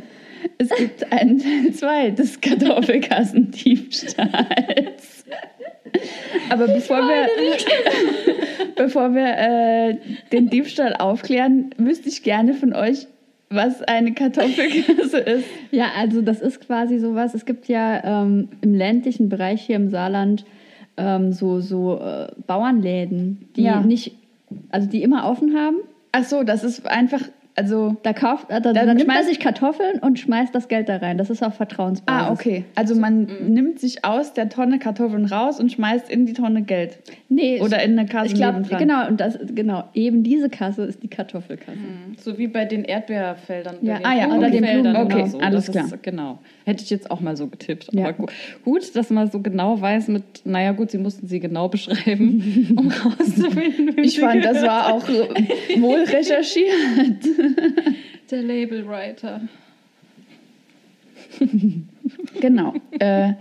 es 0.58 0.70
gibt 0.70 1.13
einen 1.13 1.38
Teil 1.38 1.72
2 1.72 2.10
des 2.12 2.41
Kartoffelkassendiebstahls. 2.41 5.25
Aber 6.50 6.68
bevor 6.68 6.98
wir, 6.98 7.27
bevor 8.75 9.13
wir 9.13 9.38
äh, 9.38 9.98
den 10.32 10.50
Diebstahl 10.50 10.96
aufklären, 10.96 11.72
wüsste 11.77 12.10
ich 12.10 12.24
gerne 12.24 12.53
von 12.53 12.74
euch, 12.74 13.08
was 13.50 13.82
eine 13.84 14.13
Kartoffelkasse 14.13 15.18
ist. 15.20 15.46
Ja, 15.72 15.88
also 15.98 16.22
das 16.22 16.41
ist 16.41 16.62
quasi 16.65 17.00
sowas. 17.00 17.34
Es 17.34 17.46
gibt 17.46 17.68
ja 17.68 18.24
ähm, 18.24 18.50
im 18.62 18.74
ländlichen 18.75 19.29
Bereich 19.29 19.62
hier 19.62 19.75
im 19.75 19.89
Saarland 19.89 20.46
ähm, 20.98 21.32
so, 21.34 21.60
so 21.60 22.00
äh, 22.00 22.27
Bauernläden, 22.46 23.50
die 23.56 23.63
Ja. 23.63 23.82
nicht, 23.82 24.15
also 24.70 24.88
die 24.88 25.01
immer 25.01 25.27
offen 25.29 25.56
haben. 25.58 25.77
Ach 26.12 26.24
so, 26.24 26.44
das 26.44 26.63
ist 26.63 26.86
einfach, 26.88 27.22
also 27.59 27.95
Da 28.03 28.13
kauft, 28.13 28.49
Da 28.49 28.59
dann 28.59 28.73
nimmt 28.87 29.01
schmeißt 29.01 29.19
man- 29.19 29.25
sich 29.25 29.39
Kartoffeln 29.39 29.99
und 29.99 30.17
schmeißt 30.17 30.55
das 30.55 30.67
Geld 30.67 30.87
da 30.89 30.97
rein. 30.97 31.17
Das 31.17 31.29
ist 31.29 31.43
auf 31.43 31.55
Vertrauensbasis. 31.55 32.27
Ah, 32.27 32.31
okay. 32.31 32.63
Also 32.75 32.95
man 32.95 33.27
nimmt 33.47 33.79
sich 33.79 34.05
aus 34.05 34.33
der 34.33 34.49
Tonne 34.49 34.79
Kartoffeln 34.79 35.25
raus 35.25 35.59
und 35.59 35.71
schmeißt 35.71 36.09
in 36.09 36.25
die 36.25 36.33
Tonne 36.33 36.61
Geld. 36.61 36.97
Nee, 37.27 37.59
Oder 37.61 37.83
in 37.83 37.97
eine 37.99 38.07
Kasse 38.07 38.27
ich 38.27 38.35
glaube, 38.35 38.61
genau, 38.77 39.07
und 39.07 39.19
das, 39.19 39.37
genau, 39.53 39.83
eben 39.93 40.23
diese 40.23 40.49
Kasse 40.49 40.83
ist 40.85 41.03
die 41.03 41.07
Kartoffelkasse. 41.09 41.77
So 42.17 42.37
wie 42.37 42.47
bei 42.47 42.65
den 42.65 42.83
Erdbeerfeldern. 42.85 43.75
Ja, 43.81 43.95
bei 43.95 43.99
den 43.99 44.05
ah 44.05 44.15
ja, 44.15 44.27
Blumenfeldern 44.27 44.39
oder 44.39 44.49
den 44.49 44.81
Blumen- 44.83 44.95
oder 44.95 45.03
okay, 45.21 45.29
so. 45.29 45.39
alles 45.39 45.65
das 45.65 45.75
klar. 45.75 45.85
Ist, 45.85 46.03
genau. 46.03 46.39
Hätte 46.69 46.83
ich 46.83 46.91
jetzt 46.91 47.09
auch 47.09 47.19
mal 47.19 47.35
so 47.35 47.47
getippt. 47.47 47.91
Ja. 47.93 48.09
Aber 48.09 48.13
gu 48.13 48.25
gut, 48.63 48.95
dass 48.95 49.09
man 49.09 49.31
so 49.31 49.39
genau 49.39 49.81
weiß 49.81 50.07
mit, 50.09 50.23
naja 50.43 50.71
gut, 50.71 50.91
sie 50.91 50.99
mussten 50.99 51.25
sie 51.25 51.39
genau 51.39 51.67
beschreiben, 51.67 52.75
um 52.77 52.91
rauszufinden, 52.91 53.97
Ich 54.03 54.19
fand, 54.19 54.45
das 54.45 54.61
war 54.61 54.93
auch 54.93 55.07
wohl 55.09 56.03
recherchiert. 56.03 57.25
der 58.29 58.43
Labelwriter. 58.43 59.41
Genau. 62.39 62.75
Äh, 62.99 63.33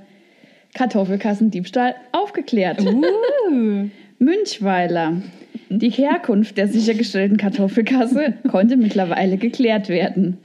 Kartoffelkassendiebstahl 0.73 1.97
aufgeklärt. 2.13 2.83
Münchweiler. 4.19 5.21
Die 5.71 5.91
Herkunft 5.91 6.57
der 6.57 6.69
sichergestellten 6.69 7.37
Kartoffelkasse 7.37 8.35
konnte 8.49 8.77
mittlerweile 8.77 9.37
geklärt 9.37 9.89
werden. 9.89 10.39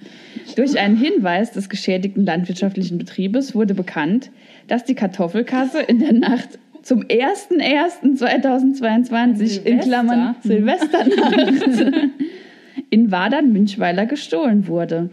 Durch 0.55 0.77
einen 0.77 0.97
Hinweis 0.97 1.51
des 1.51 1.69
geschädigten 1.69 2.25
landwirtschaftlichen 2.25 2.97
Betriebes 2.97 3.55
wurde 3.55 3.73
bekannt, 3.73 4.31
dass 4.67 4.83
die 4.83 4.95
Kartoffelkasse 4.95 5.79
in 5.81 5.99
der 5.99 6.11
Nacht 6.13 6.59
zum 6.81 7.03
01.01.2022 7.03 9.63
in 9.63 9.79
Klammern 9.79 10.35
Silvesternacht 10.43 11.37
in 12.89 13.11
Wadern-Münchweiler 13.11 14.05
gestohlen 14.05 14.67
wurde. 14.67 15.09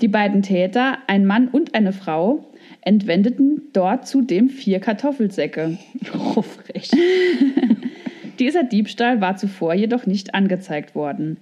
Die 0.00 0.08
beiden 0.08 0.40
Täter, 0.42 0.98
ein 1.06 1.26
Mann 1.26 1.48
und 1.48 1.74
eine 1.74 1.92
Frau, 1.92 2.48
entwendeten 2.82 3.62
dort 3.72 4.06
zudem 4.06 4.48
vier 4.48 4.80
Kartoffelsäcke. 4.80 5.78
Oh, 6.14 6.42
frech. 6.42 6.90
Dieser 8.38 8.62
Diebstahl 8.62 9.20
war 9.20 9.36
zuvor 9.36 9.74
jedoch 9.74 10.06
nicht 10.06 10.34
angezeigt 10.34 10.94
worden. 10.94 11.38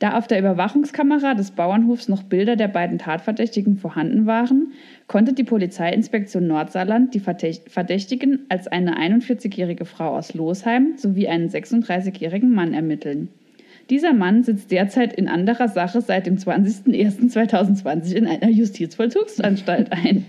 Da 0.00 0.16
auf 0.16 0.26
der 0.26 0.38
Überwachungskamera 0.38 1.34
des 1.34 1.50
Bauernhofs 1.50 2.08
noch 2.08 2.22
Bilder 2.22 2.56
der 2.56 2.68
beiden 2.68 2.96
Tatverdächtigen 2.98 3.76
vorhanden 3.76 4.24
waren, 4.24 4.72
konnte 5.06 5.34
die 5.34 5.44
Polizeiinspektion 5.44 6.46
Nordsaarland 6.46 7.14
die 7.14 7.20
Verdächt- 7.20 7.68
Verdächtigen 7.68 8.46
als 8.48 8.66
eine 8.66 8.98
41-jährige 8.98 9.84
Frau 9.84 10.16
aus 10.16 10.32
Losheim 10.32 10.94
sowie 10.96 11.28
einen 11.28 11.50
36-jährigen 11.50 12.50
Mann 12.50 12.72
ermitteln. 12.72 13.28
Dieser 13.90 14.14
Mann 14.14 14.42
sitzt 14.42 14.70
derzeit 14.70 15.12
in 15.12 15.28
anderer 15.28 15.68
Sache 15.68 16.00
seit 16.00 16.26
dem 16.26 16.36
20.01.2020 16.36 18.14
in 18.14 18.26
einer 18.26 18.48
Justizvollzugsanstalt 18.48 19.92
ein. 19.92 20.24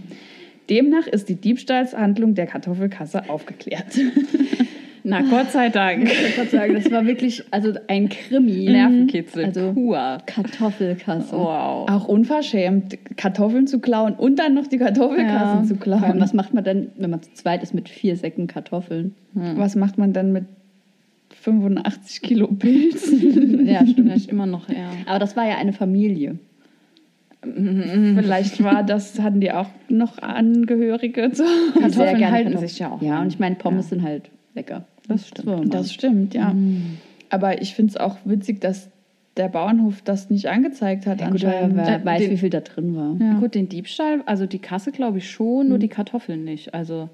Demnach 0.69 1.07
ist 1.07 1.29
die 1.29 1.35
Diebstahlshandlung 1.35 2.35
der 2.35 2.47
Kartoffelkasse 2.47 3.29
aufgeklärt. 3.29 3.85
Na, 5.03 5.21
Gott 5.21 5.51
sei 5.51 5.69
Dank. 5.69 6.05
Gerade 6.35 6.49
sagen, 6.49 6.73
das 6.75 6.91
war 6.91 7.05
wirklich 7.05 7.43
also 7.51 7.73
ein 7.87 8.09
Krimi. 8.09 8.65
Nervenkitzel 8.65 9.45
Also 9.45 9.73
pur. 9.73 10.17
Kartoffelkasse. 10.25 11.35
Wow. 11.35 11.89
Auch 11.89 12.07
unverschämt, 12.07 12.97
Kartoffeln 13.17 13.67
zu 13.67 13.79
klauen 13.79 14.13
und 14.13 14.37
dann 14.37 14.53
noch 14.53 14.67
die 14.67 14.77
Kartoffelkassen 14.77 15.65
zu 15.65 15.75
Vor 15.75 15.93
allem, 15.93 16.01
klauen. 16.01 16.19
was 16.21 16.33
macht 16.33 16.53
man 16.53 16.63
denn, 16.63 16.89
wenn 16.97 17.09
man 17.09 17.21
zu 17.21 17.33
zweit 17.33 17.63
ist 17.63 17.73
mit 17.73 17.89
vier 17.89 18.15
Säcken 18.15 18.47
Kartoffeln? 18.47 19.15
Was 19.33 19.75
macht 19.75 19.97
man 19.97 20.13
dann 20.13 20.31
mit 20.33 20.45
85 21.41 22.21
Kilo 22.21 22.47
Pilzen? 22.47 23.65
Ja, 23.67 23.85
stimmt. 23.85 24.09
Vielleicht 24.09 24.29
immer 24.29 24.45
noch, 24.45 24.67
ja. 24.69 24.89
Aber 25.05 25.19
das 25.19 25.37
war 25.37 25.47
ja 25.47 25.55
eine 25.57 25.71
Familie. 25.71 26.37
Vielleicht 27.41 28.61
war 28.63 28.83
das, 28.83 29.19
hatten 29.19 29.39
die 29.39 29.51
auch 29.51 29.67
noch 29.89 30.19
Angehörige 30.19 31.31
zu 31.31 31.43
Kartoffeln 31.79 32.29
halten 32.29 32.57
sich 32.57 32.77
ja 32.79 32.91
auch 32.91 33.01
Ja, 33.01 33.21
und 33.21 33.29
ich 33.29 33.39
meine, 33.39 33.55
Pommes 33.55 33.89
sind 33.89 34.03
halt 34.03 34.29
lecker. 34.53 34.85
Das 35.07 35.27
stimmt. 35.27 35.45
So, 35.47 35.63
Das 35.65 35.93
stimmt, 35.93 36.33
ja. 36.33 36.53
Aber 37.29 37.61
ich 37.61 37.75
finde 37.75 37.91
es 37.91 37.97
auch 37.97 38.17
witzig, 38.25 38.61
dass 38.61 38.89
der 39.37 39.47
Bauernhof 39.47 40.01
das 40.03 40.29
nicht 40.29 40.47
angezeigt 40.47 41.05
hat 41.07 41.21
ja, 41.21 41.27
gut, 41.29 41.43
anscheinend. 41.45 41.77
wer 41.77 42.01
Äh, 42.01 42.05
weiß, 42.05 42.21
den- 42.21 42.31
wie 42.31 42.37
viel 42.37 42.49
da 42.49 42.59
drin 42.59 42.95
war. 42.95 43.15
Ja. 43.25 43.39
Gut, 43.39 43.55
den 43.55 43.69
Diebstahl, 43.69 44.21
also 44.25 44.45
die 44.45 44.59
Kasse 44.59 44.91
glaube 44.91 45.19
ich 45.19 45.29
schon, 45.31 45.69
nur 45.69 45.77
die 45.79 45.87
Kartoffeln 45.87 46.43
nicht. 46.43 46.73
Also, 46.73 47.07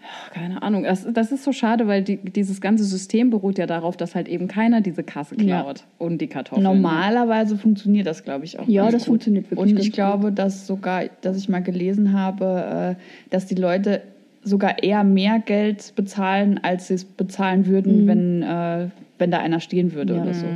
ja, 0.00 0.34
keine 0.34 0.62
Ahnung. 0.62 0.82
Das, 0.84 1.06
das 1.10 1.32
ist 1.32 1.44
so 1.44 1.52
schade, 1.52 1.86
weil 1.88 2.02
die, 2.02 2.18
dieses 2.18 2.60
ganze 2.60 2.84
System 2.84 3.30
beruht 3.30 3.56
ja 3.58 3.66
darauf, 3.66 3.96
dass 3.96 4.14
halt 4.14 4.28
eben 4.28 4.46
keiner 4.46 4.82
diese 4.82 5.02
Kasse 5.02 5.36
Ja. 5.40 5.62
klaut 5.62 5.84
und 5.96 6.18
die 6.20 6.26
Kartoffeln. 6.28 6.62
Normalerweise 6.62 7.56
funktioniert 7.56 8.06
das, 8.06 8.24
glaube 8.24 8.44
ich, 8.44 8.58
auch. 8.58 8.68
Ja, 8.68 8.84
das 8.90 9.02
gut. 9.04 9.06
funktioniert 9.12 9.46
wirklich 9.50 9.58
Und 9.58 9.74
ganz 9.74 9.86
ich 9.86 9.92
glaube, 9.92 10.30
dass 10.32 10.66
sogar, 10.66 11.04
dass 11.22 11.38
ich 11.38 11.48
mal 11.48 11.62
gelesen 11.62 12.12
habe, 12.12 12.96
äh, 12.98 13.02
dass 13.30 13.46
die 13.46 13.54
Leute 13.56 14.02
sogar 14.42 14.82
eher 14.82 15.04
mehr 15.04 15.38
Geld 15.44 15.92
bezahlen, 15.96 16.58
als 16.62 16.88
sie 16.88 16.94
es 16.94 17.04
bezahlen 17.04 17.66
würden, 17.66 18.06
wenn, 18.06 18.42
äh, 18.42 18.88
wenn 19.18 19.30
da 19.30 19.38
einer 19.38 19.60
stehen 19.60 19.92
würde 19.92 20.14
Ja. 20.16 20.22
oder 20.22 20.34
so. 20.34 20.46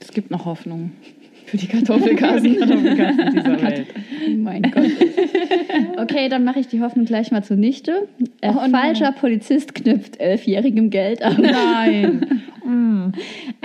Es 0.00 0.12
gibt 0.12 0.30
noch 0.30 0.44
Hoffnung. 0.44 0.92
Für 1.46 1.56
die 1.58 1.66
Kartoffelkassen. 1.68 2.56
Kartoffelkassen 2.58 3.30
dieser 3.32 3.62
Welt. 3.62 3.86
Oh 4.28 4.36
mein 4.38 4.62
Gott. 4.62 4.90
Okay, 5.98 6.28
dann 6.28 6.44
mache 6.44 6.60
ich 6.60 6.68
die 6.68 6.80
Hoffnung 6.80 7.04
gleich 7.06 7.30
mal 7.30 7.42
zunichte. 7.42 8.08
Äh, 8.40 8.50
Oh 8.50 8.60
nein. 8.62 8.70
falscher 8.70 9.12
Polizist 9.12 9.74
knüpft 9.74 10.18
elfjährigem 10.20 10.90
Geld 10.90 11.22
ab. 11.22 11.36
Nein. 11.38 12.42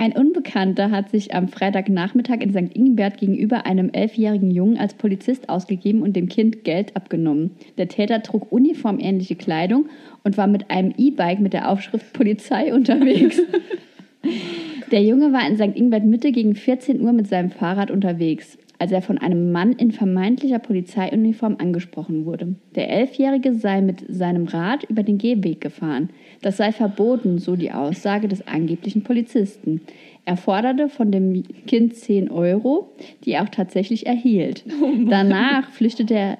Ein 0.02 0.14
Unbekannter 0.14 0.90
hat 0.90 1.10
sich 1.10 1.32
am 1.32 1.46
Freitagnachmittag 1.46 2.40
in 2.40 2.50
St. 2.50 2.76
Ingbert 2.76 3.18
gegenüber 3.18 3.66
einem 3.66 3.88
elfjährigen 3.90 4.50
Jungen 4.50 4.76
als 4.76 4.94
Polizist 4.94 5.48
ausgegeben 5.48 6.02
und 6.02 6.16
dem 6.16 6.28
Kind 6.28 6.64
Geld 6.64 6.96
abgenommen. 6.96 7.52
Der 7.78 7.86
Täter 7.86 8.20
trug 8.20 8.50
uniformähnliche 8.50 9.36
Kleidung 9.36 9.86
und 10.24 10.36
war 10.36 10.48
mit 10.48 10.72
einem 10.72 10.92
E-Bike 10.96 11.38
mit 11.38 11.52
der 11.52 11.70
Aufschrift 11.70 12.12
Polizei 12.14 12.74
unterwegs. 12.74 13.40
Der 14.90 15.04
Junge 15.04 15.32
war 15.32 15.48
in 15.48 15.56
St. 15.56 15.76
Ingbert 15.76 16.04
Mitte 16.04 16.32
gegen 16.32 16.56
14 16.56 17.00
Uhr 17.00 17.12
mit 17.12 17.28
seinem 17.28 17.50
Fahrrad 17.50 17.92
unterwegs, 17.92 18.58
als 18.82 18.90
er 18.90 19.00
von 19.00 19.18
einem 19.18 19.52
Mann 19.52 19.74
in 19.74 19.92
vermeintlicher 19.92 20.58
Polizeiuniform 20.58 21.54
angesprochen 21.60 22.26
wurde. 22.26 22.56
Der 22.74 22.90
Elfjährige 22.90 23.54
sei 23.54 23.80
mit 23.80 24.04
seinem 24.08 24.48
Rad 24.48 24.82
über 24.90 25.04
den 25.04 25.18
Gehweg 25.18 25.60
gefahren. 25.60 26.10
Das 26.40 26.56
sei 26.56 26.72
verboten, 26.72 27.38
so 27.38 27.54
die 27.54 27.70
Aussage 27.70 28.26
des 28.26 28.44
angeblichen 28.48 29.04
Polizisten. 29.04 29.82
Er 30.24 30.36
forderte 30.36 30.88
von 30.88 31.12
dem 31.12 31.44
Kind 31.68 31.94
10 31.94 32.28
Euro, 32.28 32.90
die 33.24 33.30
er 33.30 33.44
auch 33.44 33.50
tatsächlich 33.50 34.06
erhielt. 34.08 34.64
Danach 35.08 35.70
flüchtete 35.70 36.14
er, 36.14 36.38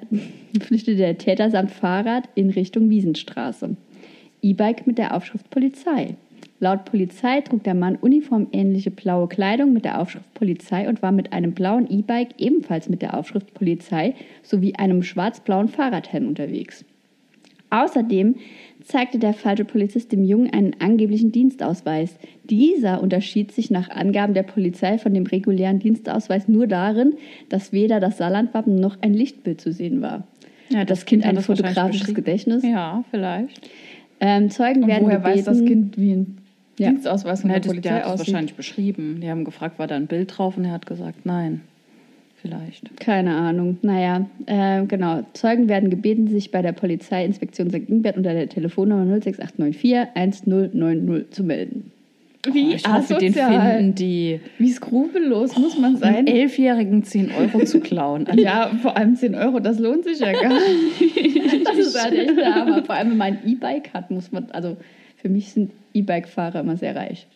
flüchtete 0.61 0.97
der 0.97 1.19
Täter 1.19 1.49
samt 1.49 1.71
Fahrrad 1.71 2.29
in 2.35 2.51
Richtung 2.51 2.91
Wiesenstraße. 2.91 3.77
E-Bike 4.43 4.89
mit 4.89 4.99
der 4.99 5.15
Aufschrift 5.15 5.49
Polizei. 5.49 6.17
Laut 6.63 6.85
Polizei 6.85 7.41
trug 7.41 7.65
der 7.65 7.75
Mann 7.75 7.97
uniformähnliche 7.97 8.93
blaue 8.93 9.27
Kleidung 9.27 9.73
mit 9.73 9.85
der 9.85 10.01
Aufschrift 10.01 10.33
Polizei 10.33 10.89
und 10.89 11.03
war 11.03 11.11
mit 11.11 11.33
einem 11.33 11.55
blauen 11.55 11.91
E-Bike 11.91 12.35
ebenfalls 12.39 12.89
mit 12.89 13.03
der 13.03 13.19
Aufschrift 13.19 13.53
Polizei 13.53 14.15
sowie 14.45 14.77
einem 14.77 15.03
schwarz-blauen 15.03 15.67
Fahrradhelm 15.67 16.29
unterwegs. 16.29 16.85
Außerdem 17.71 18.37
zeigte 18.85 19.19
der 19.19 19.35
falsche 19.35 19.65
Polizist 19.65 20.13
dem 20.13 20.23
Jungen 20.23 20.53
einen 20.53 20.77
angeblichen 20.79 21.33
Dienstausweis. 21.33 22.17
Dieser 22.45 23.03
unterschied 23.03 23.51
sich 23.51 23.73
nach 23.73 23.91
Angaben 23.91 24.33
der 24.33 24.45
Polizei 24.45 24.99
von 24.99 25.15
dem 25.15 25.27
regulären 25.27 25.81
Dienstausweis 25.81 26.47
nur 26.47 26.69
darin, 26.69 27.15
dass 27.49 27.73
weder 27.73 27.99
das 27.99 28.19
Saarlandwappen 28.19 28.77
noch 28.77 28.99
ein 29.01 29.15
Lichtbild 29.15 29.61
zu 29.61 29.73
sehen 29.73 30.01
war. 30.01 30.29
Ja, 30.69 30.85
das 30.85 31.07
Kind 31.07 31.25
hat 31.25 31.31
ein 31.31 31.37
das 31.37 31.47
fotografisches. 31.47 32.15
Gedächtnis. 32.15 32.63
Ja, 32.63 33.03
vielleicht. 33.11 33.69
Ähm, 34.21 34.49
Zeugen 34.49 34.85
Und 34.85 34.89
werden 34.89 35.07
woher 35.07 35.19
gebeten, 35.19 35.39
weiß 35.39 35.45
das 35.45 35.65
Kind, 35.65 35.99
wie 35.99 36.13
ein 36.13 36.39
Ja. 36.79 36.91
Dienstausweis 36.91 37.43
Ja, 37.43 37.49
der 37.49 37.59
das, 37.61 37.63
der 37.67 37.71
Polizei 37.71 37.91
hat 37.91 38.05
aussieht? 38.05 38.29
wahrscheinlich 38.29 38.55
beschrieben. 38.55 39.19
Die 39.21 39.29
haben 39.29 39.45
gefragt, 39.45 39.79
war 39.79 39.87
da 39.87 39.95
ein 39.97 40.07
Bild 40.07 40.37
drauf? 40.37 40.57
Und 40.57 40.65
er 40.65 40.73
hat 40.73 40.87
gesagt, 40.87 41.25
nein. 41.27 41.61
Vielleicht. 42.41 42.97
Keine 42.99 43.37
Ahnung. 43.37 43.79
Naja, 43.83 44.27
äh, 44.47 44.85
genau. 44.87 45.23
Zeugen 45.33 45.69
werden 45.69 45.91
gebeten, 45.91 46.27
sich 46.27 46.51
bei 46.51 46.61
der 46.61 46.73
Polizeiinspektion 46.73 47.71
St. 47.71 47.89
Ingbert 47.89 48.17
unter 48.17 48.33
der 48.35 48.49
Telefonnummer 48.49 49.05
06894 49.21 50.17
1090 50.17 51.31
zu 51.31 51.45
melden. 51.45 51.93
Wie 52.53 52.73
Oh, 52.73 52.75
ich 52.75 52.89
hoffe, 52.89 53.15
den 53.19 53.33
finden 53.35 53.95
die, 53.95 54.41
Wie 54.59 54.73
skrupellos 54.73 55.57
muss 55.57 55.79
man 55.79 55.97
sein? 55.97 56.27
Elfjährigen 56.27 57.05
10 57.05 57.31
Euro 57.39 57.65
zu 57.65 57.79
klauen. 57.79 58.27
Also, 58.27 58.41
Ja, 58.45 58.73
vor 58.83 58.97
allem 58.97 59.15
10 59.15 59.37
Euro, 59.37 59.61
das 59.61 59.79
lohnt 59.79 60.03
sich 60.03 60.19
ja 60.19 60.33
gar 60.33 60.49
nicht. 60.53 61.65
Das 61.65 61.79
ist 61.79 62.03
halt 62.03 62.15
echt 62.15 62.37
der 62.37 62.55
Hammer. 62.57 62.83
Vor 62.85 62.97
allem, 62.97 63.11
wenn 63.11 63.17
man 63.19 63.27
ein 63.35 63.39
E-Bike 63.47 63.95
hat, 63.95 64.11
muss 64.11 64.33
man, 64.33 64.51
also 64.51 64.77
für 65.17 65.29
mich 65.29 65.53
sind 65.53 65.71
E-Bike-Fahrer 65.95 66.61
immer 66.61 66.77
sehr 66.77 66.97
reich. 66.97 67.27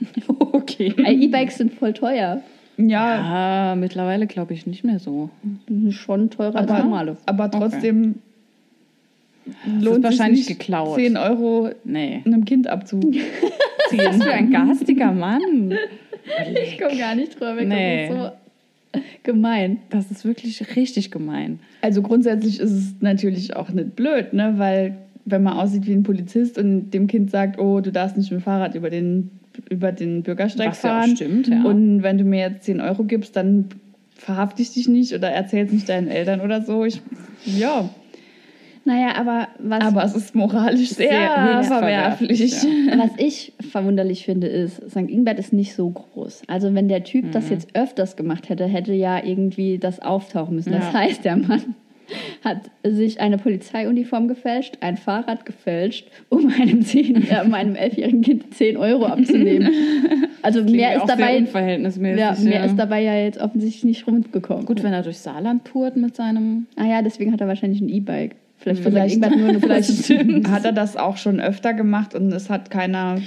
okay. 0.28 0.94
E-Bikes 0.96 1.58
sind 1.58 1.72
voll 1.74 1.92
teuer. 1.92 2.42
Ja, 2.76 3.72
Ah, 3.72 3.76
mittlerweile 3.76 4.26
glaube 4.26 4.54
ich 4.54 4.66
nicht 4.66 4.84
mehr 4.84 4.98
so. 4.98 5.28
Schon 5.90 6.30
teurer 6.30 6.56
als 6.56 6.70
aber, 6.70 6.82
normale. 6.82 7.16
aber 7.26 7.50
trotzdem 7.50 8.14
ist 9.46 9.84
lohnt 9.84 9.96
sich 9.96 10.04
wahrscheinlich 10.04 10.48
nicht, 10.48 10.58
geklaut. 10.58 10.96
10 10.96 11.16
Euro 11.16 11.70
Nee. 11.84 12.22
einem 12.24 12.44
Kind 12.44 12.68
abzuziehen. 12.68 13.24
Was 13.92 14.22
für 14.22 14.32
ein 14.32 14.50
garstiger 14.50 15.12
Mann. 15.12 15.74
Ich 16.62 16.78
komme 16.78 16.96
gar 16.96 17.14
nicht 17.16 17.34
drüber 17.34 17.56
weg. 17.56 17.66
Nee. 17.66 18.08
Das 18.08 18.16
ist 18.16 18.22
so 18.22 19.00
gemein. 19.24 19.78
Das 19.88 20.10
ist 20.10 20.24
wirklich 20.24 20.76
richtig 20.76 21.10
gemein. 21.10 21.60
Also 21.80 22.02
grundsätzlich 22.02 22.60
ist 22.60 22.70
es 22.70 22.94
natürlich 23.00 23.56
auch 23.56 23.70
nicht 23.70 23.96
blöd, 23.96 24.32
ne? 24.32 24.54
weil 24.58 24.98
wenn 25.24 25.42
man 25.42 25.54
aussieht 25.54 25.86
wie 25.86 25.92
ein 25.92 26.02
Polizist 26.02 26.58
und 26.58 26.90
dem 26.90 27.06
Kind 27.06 27.30
sagt, 27.30 27.58
oh, 27.60 27.80
du 27.80 27.92
darfst 27.92 28.16
nicht 28.16 28.30
mit 28.30 28.40
dem 28.40 28.44
Fahrrad 28.44 28.74
über 28.74 28.90
den, 28.90 29.30
über 29.68 29.92
den 29.92 30.22
Bürgersteig 30.22 30.68
Was 30.70 30.82
ja 30.82 30.90
auch 30.90 31.02
fahren. 31.02 31.16
stimmt, 31.16 31.48
ja. 31.48 31.62
Und 31.64 32.02
wenn 32.02 32.18
du 32.18 32.24
mir 32.24 32.40
jetzt 32.40 32.64
10 32.64 32.80
Euro 32.80 33.04
gibst, 33.04 33.36
dann 33.36 33.66
verhafte 34.14 34.62
ich 34.62 34.72
dich 34.74 34.88
nicht 34.88 35.14
oder 35.14 35.30
erzähl's 35.30 35.72
nicht 35.72 35.88
deinen 35.88 36.08
Eltern 36.08 36.40
oder 36.40 36.62
so. 36.62 36.84
Ich, 36.84 37.00
ja, 37.46 37.88
Naja, 38.84 39.14
aber 39.16 39.48
was, 39.58 39.82
aber 39.82 40.04
es 40.04 40.14
ist 40.14 40.34
moralisch 40.34 40.88
sehr, 40.90 41.08
Sehr 41.08 41.62
verwerflich. 41.64 42.50
verwerflich, 42.54 42.98
was 42.98 43.10
ich 43.18 43.52
verwunderlich 43.70 44.24
finde, 44.24 44.46
ist, 44.46 44.76
St. 44.90 44.96
Ingbert 45.08 45.38
ist 45.38 45.52
nicht 45.52 45.74
so 45.74 45.90
groß. 45.90 46.42
Also 46.48 46.74
wenn 46.74 46.88
der 46.88 47.04
Typ 47.04 47.26
Mhm. 47.26 47.30
das 47.32 47.50
jetzt 47.50 47.68
öfters 47.76 48.16
gemacht 48.16 48.48
hätte, 48.48 48.64
hätte 48.66 48.92
ja 48.94 49.22
irgendwie 49.22 49.78
das 49.78 50.00
auftauchen 50.00 50.56
müssen. 50.56 50.72
Das 50.72 50.92
Ja. 50.92 51.00
heißt, 51.00 51.24
der 51.24 51.36
Mann 51.36 51.74
hat 52.44 52.70
sich 52.84 53.20
eine 53.20 53.38
Polizeiuniform 53.38 54.28
gefälscht, 54.28 54.78
ein 54.80 54.96
Fahrrad 54.96 55.44
gefälscht, 55.46 56.08
um 56.28 56.48
einem, 56.60 56.82
zehn, 56.82 57.16
äh, 57.30 57.42
um 57.44 57.54
einem 57.54 57.74
elfjährigen 57.74 58.22
Kind 58.22 58.54
10 58.54 58.76
Euro 58.76 59.06
abzunehmen. 59.06 59.70
Also 60.42 60.62
mehr 60.64 60.92
auch 60.92 60.94
ist 61.02 61.06
sehr 61.08 61.16
dabei, 61.16 61.36
unverhältnismäßig. 61.36 62.18
ja, 62.18 62.34
mehr 62.42 62.60
ja. 62.60 62.64
ist 62.64 62.76
dabei 62.76 63.02
ja 63.02 63.14
jetzt 63.14 63.38
offensichtlich 63.38 63.84
nicht 63.84 64.06
rumgekommen. 64.06 64.64
Gut, 64.64 64.82
wenn 64.82 64.94
er 64.94 65.02
durch 65.02 65.18
Saarland 65.18 65.66
tourt 65.66 65.96
mit 65.96 66.16
seinem. 66.16 66.66
Ah 66.76 66.86
ja, 66.86 67.02
deswegen 67.02 67.30
hat 67.30 67.42
er 67.42 67.46
wahrscheinlich 67.48 67.82
ein 67.82 67.90
E-Bike. 67.90 68.36
Vielleicht, 68.56 68.82
Vielleicht- 68.82 69.16
vielleicht 69.16 69.36
nur 69.36 69.48
eine 69.50 69.60
Vielleicht 69.60 70.48
hat 70.48 70.64
er 70.64 70.72
das 70.72 70.96
auch 70.96 71.18
schon 71.18 71.40
öfter 71.40 71.74
gemacht 71.74 72.14
und 72.14 72.32
es 72.32 72.48
hat 72.48 72.70
keiner 72.70 73.16
ihn 73.16 73.22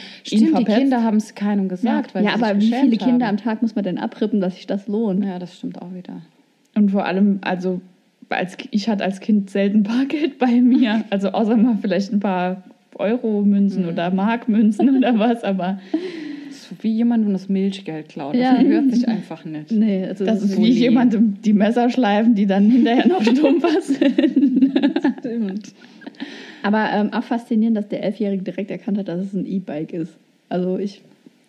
Stimmt, 0.48 0.58
die. 0.60 0.64
Kinder 0.66 1.04
haben 1.04 1.18
es 1.18 1.36
keinem 1.36 1.70
gesagt. 1.70 2.16
Weil 2.16 2.24
Ja, 2.24 2.32
sie 2.32 2.38
sich 2.40 2.46
aber 2.48 2.60
wie 2.62 2.72
viele 2.72 2.98
Kinder 2.98 3.28
haben. 3.28 3.38
am 3.38 3.44
Tag 3.44 3.62
muss 3.62 3.76
man 3.76 3.84
denn 3.84 4.00
abrippen, 4.00 4.42
dass 4.42 4.56
sich 4.56 4.66
das 4.66 4.88
lohnt? 4.88 5.24
Ja, 5.24 5.38
das 5.38 5.56
stimmt 5.56 5.80
auch 5.84 5.94
wieder. 5.94 6.22
Und 6.76 6.90
vor 6.90 7.06
allem, 7.06 7.40
also 7.42 7.80
als, 8.36 8.58
ich 8.72 8.90
hatte 8.90 9.04
als 9.04 9.20
Kind 9.20 9.50
selten 9.50 9.84
Bargeld 9.84 10.38
bei 10.40 10.62
mir. 10.62 11.06
Also 11.10 11.30
außer 11.30 11.56
mal 11.58 11.78
vielleicht 11.82 12.12
ein 12.14 12.20
paar 12.20 12.64
Euro-Münzen 12.96 13.88
oder 13.88 14.12
Markmünzen 14.12 14.98
oder 14.98 15.18
was, 15.20 15.44
aber 15.44 15.80
Das 16.48 16.72
ist 16.72 16.84
wie 16.84 16.92
jemand, 16.92 17.26
wenn 17.26 17.34
das 17.34 17.50
Milchgeld 17.50 18.10
klaut. 18.10 18.36
Ja. 18.36 18.54
Das 18.54 18.64
gehört 18.64 18.92
sich 18.94 19.08
einfach 19.08 19.46
nicht. 19.46 19.72
Nee, 19.72 20.06
also 20.06 20.26
das 20.26 20.44
ist 20.44 20.58
wohl 20.58 20.66
wie 20.66 20.70
nie. 20.70 20.80
jemandem 20.80 21.42
die 21.42 21.54
Messer 21.54 21.90
schleifen, 21.90 22.36
die 22.36 22.46
dann 22.46 22.70
hinterher 22.70 23.08
noch 23.08 23.22
stumpfer 23.24 23.82
sind. 23.82 24.72
Stimmt. 25.20 25.74
Aber 26.62 26.90
ähm, 26.94 27.12
auch 27.14 27.24
faszinierend, 27.24 27.78
dass 27.78 27.90
der 27.90 28.04
Elfjährige 28.04 28.44
direkt 28.44 28.72
erkannt 28.72 28.98
hat, 28.98 29.08
dass 29.08 29.22
es 29.22 29.34
ein 29.34 29.46
E-Bike 29.46 29.92
ist. 29.94 30.14
Also 30.50 30.78
ich 30.78 31.02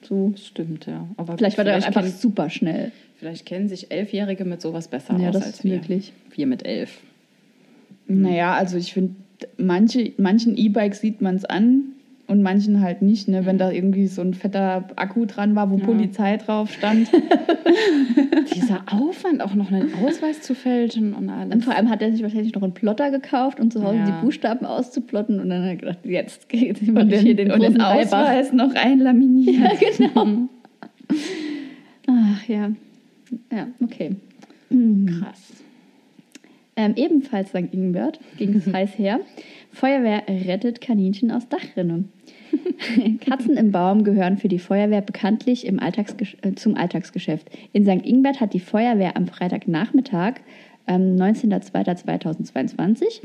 so. 0.09 0.31
Das 0.31 0.47
stimmt, 0.47 0.87
ja. 0.87 1.07
Aber 1.17 1.37
Vielleicht 1.37 1.57
war 1.59 1.65
der 1.65 1.75
einfach 1.75 2.07
super 2.07 2.51
schnell. 2.51 2.93
Vielleicht 3.25 3.47
kennen 3.47 3.69
sich 3.69 3.91
Elfjährige 3.91 4.45
mit 4.45 4.61
sowas 4.61 4.89
besser 4.89 5.17
Ja, 5.19 5.29
aus 5.29 5.35
das 5.35 5.45
als 5.47 5.55
ist 5.57 5.65
wir. 5.65 5.77
möglich. 5.77 6.13
Wir 6.35 6.47
mit 6.47 6.67
elf. 6.67 7.01
Naja, 8.07 8.53
also 8.55 8.77
ich 8.77 8.93
finde, 8.93 9.15
manche, 9.57 10.13
manchen 10.19 10.59
E-Bikes 10.59 11.01
sieht 11.01 11.23
man 11.23 11.37
es 11.37 11.47
an 11.47 11.85
und 12.27 12.43
manchen 12.43 12.83
halt 12.83 13.01
nicht. 13.01 13.27
Ne? 13.29 13.47
Wenn 13.47 13.57
da 13.57 13.71
irgendwie 13.71 14.09
so 14.09 14.21
ein 14.21 14.35
fetter 14.35 14.89
Akku 14.97 15.25
dran 15.25 15.55
war, 15.55 15.71
wo 15.71 15.79
Ja. 15.79 15.85
Polizei 15.87 16.37
drauf 16.37 16.71
stand. 16.71 17.09
Dieser 18.55 18.83
Aufwand, 18.93 19.41
auch 19.43 19.55
noch 19.55 19.73
einen 19.73 19.95
Ausweis 20.05 20.43
zu 20.43 20.55
fälschen 20.55 21.15
und 21.15 21.31
alles. 21.31 21.55
Und 21.55 21.65
vor 21.65 21.75
allem 21.75 21.89
hat 21.89 22.03
er 22.03 22.13
sich 22.13 22.23
wahrscheinlich 22.23 22.55
noch 22.55 22.63
einen 22.63 22.75
Plotter 22.75 23.11
gekauft, 23.11 23.59
um 23.59 23.71
zu 23.71 23.83
Hause 23.83 23.97
Ja. 24.01 24.05
die 24.05 24.23
Buchstaben 24.25 24.67
auszuplotten. 24.67 25.41
Und 25.41 25.49
dann 25.49 25.63
hat 25.63 25.69
er 25.71 25.77
gedacht, 25.77 25.99
jetzt 26.05 26.51
geht 26.51 26.83
es 26.83 26.89
und 26.89 27.09
den, 27.09 27.21
hier 27.23 27.37
den 27.37 27.51
und 27.51 27.63
den. 27.63 27.81
Ausweis 27.81 28.53
noch 28.53 28.75
einlaminiert. 28.75 29.73
genau. 29.97 30.49
Ach 32.07 32.49
ja. 32.49 32.71
Ja, 33.53 33.69
okay. 33.83 34.17
Mhm. 34.71 35.21
Krass. 35.21 35.65
Ähm, 36.77 36.95
ebenfalls 36.97 37.51
St. 37.51 37.73
Ingbert 37.73 38.19
ging 38.37 38.55
es 38.55 38.67
heiß 38.73 38.99
her. 38.99 39.21
Feuerwehr 39.71 40.25
rettet 40.29 40.81
Kaninchen 40.81 41.31
aus 41.31 41.49
Dachrinne. 41.49 42.05
Katzen 43.21 43.57
im 43.57 43.73
Baum 43.73 44.05
gehören 44.05 44.39
für 44.39 44.49
die 44.49 44.59
Feuerwehr 44.59 45.01
bekanntlich 45.01 45.67
Alltagsgesch 45.81 46.37
äh, 46.43 46.55
zum 46.55 46.77
Alltagsgeschäft. 46.77 47.49
In 47.73 47.85
St. 47.85 48.07
Ingbert 48.07 48.41
hat 48.41 48.55
die 48.55 48.61
Feuerwehr 48.61 49.17
am 49.17 49.27
Freitagnachmittag, 49.27 50.35
ähm, 50.87 51.17
19.02.2022, 51.17 53.23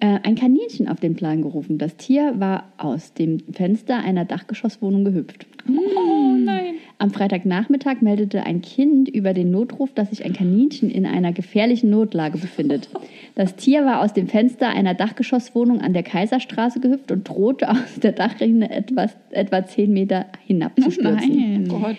äh, 0.00 0.18
ein 0.22 0.34
Kaninchen 0.34 0.88
auf 0.88 1.00
den 1.00 1.14
Plan 1.14 1.42
gerufen. 1.42 1.78
Das 1.78 1.96
Tier 1.96 2.34
war 2.38 2.72
aus 2.78 3.14
dem 3.14 3.40
Fenster 3.52 3.98
einer 3.98 4.24
Dachgeschosswohnung 4.24 5.04
gehüpft. 5.04 5.46
Oh 5.68 6.34
nein. 6.38 6.74
Am 6.98 7.10
Freitagnachmittag 7.10 8.00
meldete 8.00 8.44
ein 8.44 8.62
Kind 8.62 9.08
über 9.08 9.34
den 9.34 9.50
Notruf, 9.50 9.92
dass 9.92 10.10
sich 10.10 10.24
ein 10.24 10.32
Kaninchen 10.32 10.90
in 10.90 11.04
einer 11.04 11.32
gefährlichen 11.32 11.90
Notlage 11.90 12.38
befindet. 12.38 12.88
Das 13.34 13.54
Tier 13.54 13.84
war 13.84 14.00
aus 14.00 14.14
dem 14.14 14.28
Fenster 14.28 14.68
einer 14.70 14.94
Dachgeschosswohnung 14.94 15.82
an 15.82 15.92
der 15.92 16.02
Kaiserstraße 16.02 16.80
gehüpft 16.80 17.12
und 17.12 17.28
drohte 17.28 17.70
aus 17.70 18.00
der 18.02 18.12
Dachrinne 18.12 18.70
etwas, 18.70 19.14
etwa 19.30 19.66
10 19.66 19.92
Meter 19.92 20.24
hinabzustürzen. 20.46 21.68
Gott. 21.68 21.98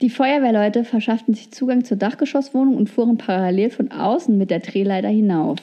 Die 0.00 0.10
Feuerwehrleute 0.10 0.84
verschafften 0.84 1.34
sich 1.34 1.50
Zugang 1.50 1.84
zur 1.84 1.96
Dachgeschosswohnung 1.96 2.76
und 2.76 2.88
fuhren 2.88 3.18
parallel 3.18 3.70
von 3.70 3.90
außen 3.90 4.36
mit 4.38 4.50
der 4.50 4.60
Drehleiter 4.60 5.08
hinauf. 5.08 5.58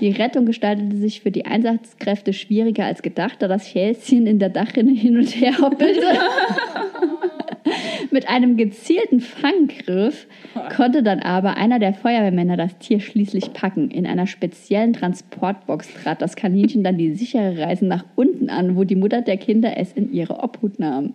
Die 0.00 0.10
Rettung 0.10 0.46
gestaltete 0.46 0.96
sich 0.96 1.22
für 1.22 1.30
die 1.30 1.46
Einsatzkräfte 1.46 2.32
schwieriger 2.32 2.84
als 2.84 3.02
gedacht, 3.02 3.36
da 3.40 3.48
das 3.48 3.72
Häschen 3.72 4.26
in 4.26 4.38
der 4.38 4.48
Dachrinne 4.48 4.92
hin 4.92 5.16
und 5.16 5.28
her 5.28 5.58
hoppelte. 5.60 6.02
Mit 8.10 8.28
einem 8.28 8.56
gezielten 8.56 9.20
Fanggriff 9.20 10.26
konnte 10.74 11.02
dann 11.02 11.20
aber 11.20 11.56
einer 11.56 11.78
der 11.78 11.94
Feuerwehrmänner 11.94 12.56
das 12.56 12.78
Tier 12.78 13.00
schließlich 13.00 13.52
packen. 13.52 13.90
In 13.90 14.06
einer 14.06 14.26
speziellen 14.26 14.92
Transportbox 14.92 15.88
trat 16.02 16.22
das 16.22 16.36
Kaninchen 16.36 16.84
dann 16.84 16.98
die 16.98 17.14
sichere 17.14 17.58
Reise 17.58 17.86
nach 17.86 18.04
unten 18.16 18.50
an, 18.50 18.76
wo 18.76 18.84
die 18.84 18.96
Mutter 18.96 19.22
der 19.22 19.36
Kinder 19.36 19.76
es 19.76 19.92
in 19.92 20.12
ihre 20.12 20.42
Obhut 20.42 20.78
nahm. 20.78 21.14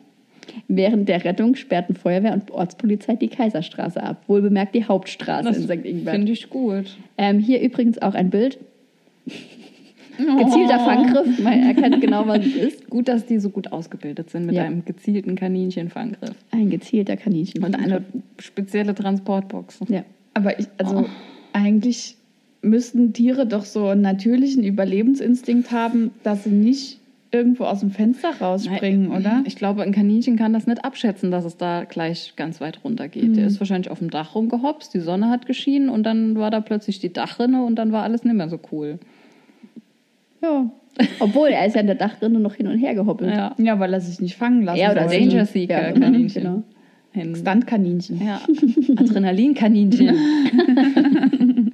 Während 0.68 1.08
der 1.08 1.24
Rettung 1.24 1.56
sperrten 1.56 1.96
Feuerwehr 1.96 2.34
und 2.34 2.50
Ortspolizei 2.52 3.16
die 3.16 3.28
Kaiserstraße 3.28 4.02
ab. 4.02 4.24
Wohlbemerkt 4.28 4.74
die 4.74 4.86
Hauptstraße 4.86 5.48
Das 5.48 5.58
in 5.58 5.64
St. 5.64 5.86
Ingbert. 5.86 6.16
Finde 6.16 6.32
ich 6.32 6.50
gut. 6.50 6.98
Ähm, 7.18 7.40
hier 7.40 7.62
übrigens 7.62 8.02
auch 8.02 8.16
ein 8.16 8.32
Bild. 8.32 8.58
Gezielter 10.20 10.80
Fanggriff. 10.80 11.40
Man 11.40 11.64
erkennt 11.64 12.02
genau, 12.02 12.28
was 12.28 12.46
es 12.46 12.56
ist. 12.56 12.90
Gut, 12.90 13.08
dass 13.08 13.26
die 13.26 13.40
so 13.40 13.50
gut 13.50 13.72
ausgebildet 13.72 14.30
sind 14.30 14.46
mit 14.46 14.56
Ja. 14.56 14.64
einem 14.66 14.84
gezielten 14.86 15.36
Kaninchenfanggriff. 15.36 16.36
Ein 16.52 16.70
gezielter 16.70 17.18
Kaninchen. 17.18 17.64
Und 17.64 17.76
eine 17.76 18.04
spezielle 18.38 18.94
Transportbox. 18.94 19.80
Ja. 19.88 20.04
Aber 20.34 20.60
ich, 20.60 20.68
also 20.78 21.06
eigentlich 21.54 22.18
müssten 22.62 23.14
Tiere 23.14 23.48
doch 23.48 23.66
so 23.66 23.88
einen 23.88 24.02
natürlichen 24.02 24.64
Überlebensinstinkt 24.64 25.72
haben, 25.72 26.12
dass 26.24 26.44
sie 26.44 26.50
nicht 26.52 27.00
irgendwo 27.32 27.66
aus 27.66 27.82
dem 27.82 27.92
Fenster 27.92 28.30
rausspringen, 28.42 29.10
Nein, 29.10 29.22
oder? 29.22 29.44
Ich 29.46 29.56
glaube, 29.56 29.84
ein 29.84 29.92
Kaninchen 29.92 30.36
kann 30.36 30.52
das 30.52 30.66
nicht 30.66 30.84
abschätzen, 30.84 31.30
dass 31.30 31.46
es 31.46 31.58
da 31.58 31.84
gleich 31.84 32.34
ganz 32.36 32.60
weit 32.60 32.84
runter 32.84 33.08
geht. 33.08 33.38
Der 33.38 33.46
ist 33.46 33.60
wahrscheinlich 33.62 33.92
auf 33.92 34.00
dem 34.00 34.10
Dach 34.10 34.34
rumgehopst, 34.34 34.92
die 34.96 35.00
Sonne 35.00 35.30
hat 35.30 35.46
geschienen 35.46 35.90
und 35.90 36.04
dann 36.04 36.36
war 36.38 36.50
da 36.50 36.60
plötzlich 36.60 37.00
die 37.00 37.14
Dachrinne 37.14 37.64
und 37.64 37.76
dann 37.76 37.92
war 37.92 38.02
alles 38.04 38.24
nicht 38.24 38.34
mehr 38.36 38.50
so 38.50 38.60
cool. 38.72 38.98
Ja. 40.42 40.70
Obwohl, 41.20 41.50
er 41.50 41.66
ist 41.66 41.76
ja 41.76 41.82
in 41.82 41.88
der 41.88 41.96
Dachrinne 41.96 42.40
noch 42.40 42.56
hin 42.56 42.68
und 42.68 42.78
her 42.78 42.94
gehoppelt. 42.96 43.32
Ja. 43.34 43.56
Ja, 43.58 43.80
weil 43.80 43.94
er 43.94 44.02
sich 44.02 44.20
nicht 44.20 44.36
fangen 44.36 44.64
lassen 44.64 44.80
Er 44.80 44.92
oder 44.92 45.06
wollte. 45.10 45.20
Danger 45.20 45.46
Seeker 45.46 45.88
Ja, 45.90 45.92
Kaninchen. 45.94 46.44
genau. 46.44 46.64
Hin. 47.12 47.36
Stuntkaninchen. 47.36 48.22
Ja. 48.26 48.42
Adrenalinkaninchen. 48.98 50.16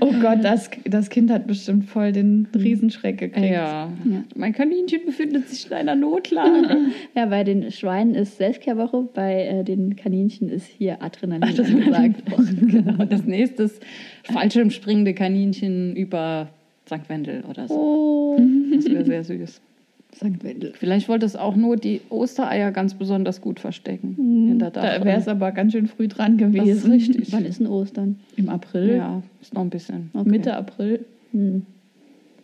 Oh 0.00 0.12
Gott, 0.20 0.38
das, 0.42 0.70
das 0.84 1.08
Kind 1.10 1.30
hat 1.30 1.46
bestimmt 1.46 1.84
voll 1.86 2.12
den 2.12 2.48
Riesenschreck 2.54 3.18
gekriegt. 3.18 3.46
ja. 3.50 3.90
Mein 4.34 4.52
Kaninchen 4.52 5.00
befindet 5.06 5.48
sich 5.48 5.66
in 5.66 5.72
einer 5.74 5.94
Notlage. 5.94 6.76
Ja, 7.14 7.26
bei 7.26 7.44
den 7.44 7.70
Schweinen 7.70 8.14
ist 8.14 8.36
Selbstkehrwoche, 8.38 9.08
bei 9.14 9.44
äh, 9.46 9.64
den 9.64 9.96
Kaninchen 9.96 10.48
ist 10.48 10.66
hier 10.66 11.02
Adrenalin 11.02 11.44
angesagt. 11.44 12.22
genau. 12.60 13.04
Das 13.04 13.24
nächste 13.24 13.64
ist 13.64 13.82
fallschirmspringende 14.24 15.14
Kaninchen 15.14 15.94
über 15.96 16.48
St. 16.86 17.08
Wendel 17.08 17.44
oder 17.48 17.66
so. 17.68 17.74
Oh, 17.74 18.40
Das 18.74 18.84
wäre 18.86 19.04
sehr 19.04 19.24
süß. 19.24 19.60
St. 20.14 20.42
Wendel. 20.44 20.72
Vielleicht 20.78 21.08
wollte 21.08 21.26
es 21.26 21.36
auch 21.36 21.56
nur 21.56 21.76
die 21.76 22.00
Ostereier 22.08 22.70
ganz 22.72 22.94
besonders 22.94 23.40
gut 23.40 23.60
verstecken. 23.60 24.14
In 24.50 24.58
der 24.58 24.70
Da 24.70 24.82
wäre 25.04 25.18
es 25.18 25.28
aber 25.28 25.52
ganz 25.52 25.72
schön 25.72 25.88
früh 25.88 26.08
dran 26.08 26.38
Das 26.38 26.48
ist 26.48 26.54
gewesen. 26.54 26.90
richtig. 26.92 27.32
Wann 27.32 27.44
ist 27.44 27.60
denn 27.60 27.66
Ostern? 27.66 28.18
Im 28.36 28.48
April, 28.48 28.96
Ja, 28.96 29.22
ist 29.42 29.52
noch 29.52 29.60
ein 29.62 29.70
bisschen. 29.70 30.10
Okay. 30.14 30.28
Mitte 30.28 30.56
April. 30.56 31.04
Hm. 31.32 31.66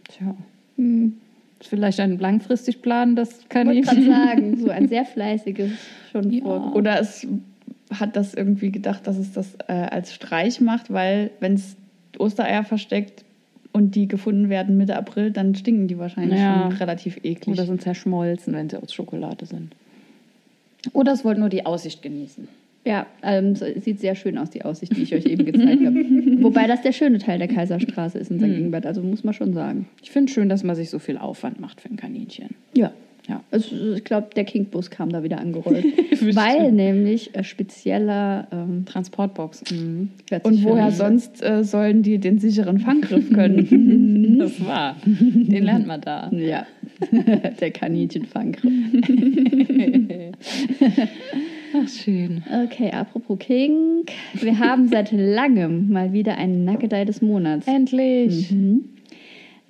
Tja. 0.09 0.35
Hm. 0.77 1.15
Ist 1.61 1.69
vielleicht 1.69 2.01
ein 2.01 2.19
langfristig 2.19 2.83
Plan, 2.83 3.15
das 3.17 3.31
Ich 3.49 3.55
wollte 3.55 3.81
gerade 3.81 3.85
Kaninchen. 4.03 4.13
sagen, 4.13 4.57
so 4.59 4.69
ein 4.71 4.89
sehr 4.91 5.05
fleißiges 5.07 5.71
schon 6.11 6.31
Ja. 6.31 6.43
vor. 6.43 6.75
Oder 6.75 7.01
es 7.01 7.27
hat 7.93 8.17
das 8.17 8.35
irgendwie 8.35 8.71
gedacht, 8.73 9.07
dass 9.07 9.17
es 9.17 9.33
das 9.33 9.55
äh, 9.69 9.73
als 9.73 10.13
Streich 10.13 10.61
macht, 10.61 10.93
weil 10.93 11.31
wenn 11.41 11.55
es 11.55 11.77
Ostereier 12.19 12.65
versteckt 12.65 13.25
und 13.73 13.95
die 13.95 14.07
gefunden 14.09 14.49
werden 14.49 14.77
Mitte 14.77 14.97
April, 14.97 15.31
dann 15.31 15.55
stinken 15.55 15.89
die 15.89 15.99
wahrscheinlich 15.99 16.39
Ja. 16.41 16.69
schon 16.71 16.79
relativ 16.79 17.19
eklig. 17.25 17.49
Oder 17.49 17.67
sind 17.67 17.83
zerschmolzen, 17.83 18.55
wenn 18.55 18.69
sie 18.69 18.81
aus 18.83 18.93
Schokolade 18.93 19.47
sind. 19.47 19.75
Oder 20.93 21.13
es 21.13 21.25
wollte 21.25 21.41
nur 21.41 21.49
die 21.49 21.65
Aussicht 21.65 22.03
genießen. 22.03 22.49
Ja, 22.85 23.07
ähm, 23.23 23.53
es 23.53 23.85
sieht 23.85 24.01
sehr 24.01 24.17
schön 24.17 24.37
aus, 24.39 24.51
die 24.51 24.65
Aussicht, 24.65 24.97
die 24.97 25.03
ich 25.03 25.15
euch 25.15 25.25
eben 25.27 25.45
gezeigt 25.45 25.81
habe. 25.87 25.95
Wobei 26.43 26.67
das 26.67 26.83
der 26.83 26.91
schöne 26.93 27.19
Teil 27.19 27.39
der 27.39 27.47
Kaiserstraße 27.47 28.19
ist 28.19 28.31
in 28.33 28.39
St. 28.39 28.45
Hm. 28.47 28.55
Ingbert, 28.65 28.87
also 28.87 29.01
muss 29.03 29.23
man 29.23 29.35
schon 29.35 29.53
sagen. 29.53 29.87
Ich 30.03 30.11
finde 30.11 30.33
schön, 30.33 30.49
dass 30.49 30.65
man 30.65 30.75
sich 30.75 30.91
so 30.91 30.99
viel 30.99 31.17
Aufwand 31.17 31.61
macht 31.61 31.81
für 31.81 31.89
ein 31.89 31.97
Kaninchen. 31.97 32.51
Ja. 32.75 32.91
Ja. 33.29 33.43
Also, 33.53 33.95
ich 33.95 34.05
glaube, 34.05 34.29
der 34.35 34.45
Kingbus 34.45 34.91
kam 34.91 35.11
da 35.11 35.23
wieder 35.23 35.39
angerollt. 35.39 35.85
weil 36.35 36.73
nämlich 36.73 37.35
äh, 37.37 37.45
spezieller. 37.45 38.49
Ähm, 38.51 38.85
Transportbox. 38.85 39.71
Mhm. 39.71 40.11
und 40.43 40.65
woher 40.65 40.91
sonst 40.91 41.43
äh, 41.43 41.63
sollen 41.63 42.03
die 42.03 42.19
den 42.19 42.39
sicheren 42.39 42.81
Fanggriff 42.81 43.31
können? 43.33 44.23
Das 44.43 44.65
war. 44.67 44.97
Den 45.05 45.65
lernt 45.65 45.87
man 45.87 46.01
da. 46.01 46.29
Ja, 46.33 46.67
der 47.61 47.71
Kaninchenfanggriff. 47.71 48.73
Ach, 51.75 51.89
schön. 51.89 52.43
Okay, 52.65 52.91
apropos 52.91 53.39
King. 53.39 54.05
Wir 54.35 54.59
haben 54.59 54.89
seit 54.89 55.13
langem 55.13 55.91
mal 55.91 56.13
wieder 56.13 56.37
einen 56.39 56.65
Nackedei 56.65 57.05
des 57.05 57.23
Monats. 57.23 57.67
Endlich. 57.69 58.51
Mhm. 58.51 58.85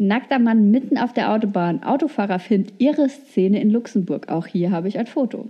Nackter 0.06 0.38
Mann 0.38 0.70
mitten 0.70 0.98
auf 0.98 1.12
der 1.12 1.32
Autobahn. 1.32 1.82
Autofahrer 1.82 2.38
filmt 2.38 2.72
ihre 2.78 3.08
Szene 3.08 3.60
in 3.60 3.70
Luxemburg. 3.70 4.28
Auch 4.30 4.46
hier 4.46 4.70
habe 4.72 4.88
ich 4.88 4.98
ein 4.98 5.06
Foto. 5.06 5.48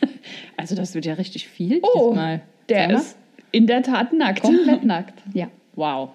Also, 0.56 0.74
das 0.76 0.94
wird 0.94 1.04
ja 1.04 1.14
richtig 1.14 1.48
viel 1.48 1.80
Oh, 1.82 2.08
diesmal. 2.10 2.42
der 2.68 2.80
Sag 2.82 2.90
mal. 2.92 2.98
ist 2.98 3.16
in 3.52 3.66
der 3.66 3.82
Tat 3.82 4.12
nackt. 4.12 4.42
komplett 4.42 4.84
nackt. 4.84 5.20
Ja. 5.34 5.48
Wow. 5.74 6.10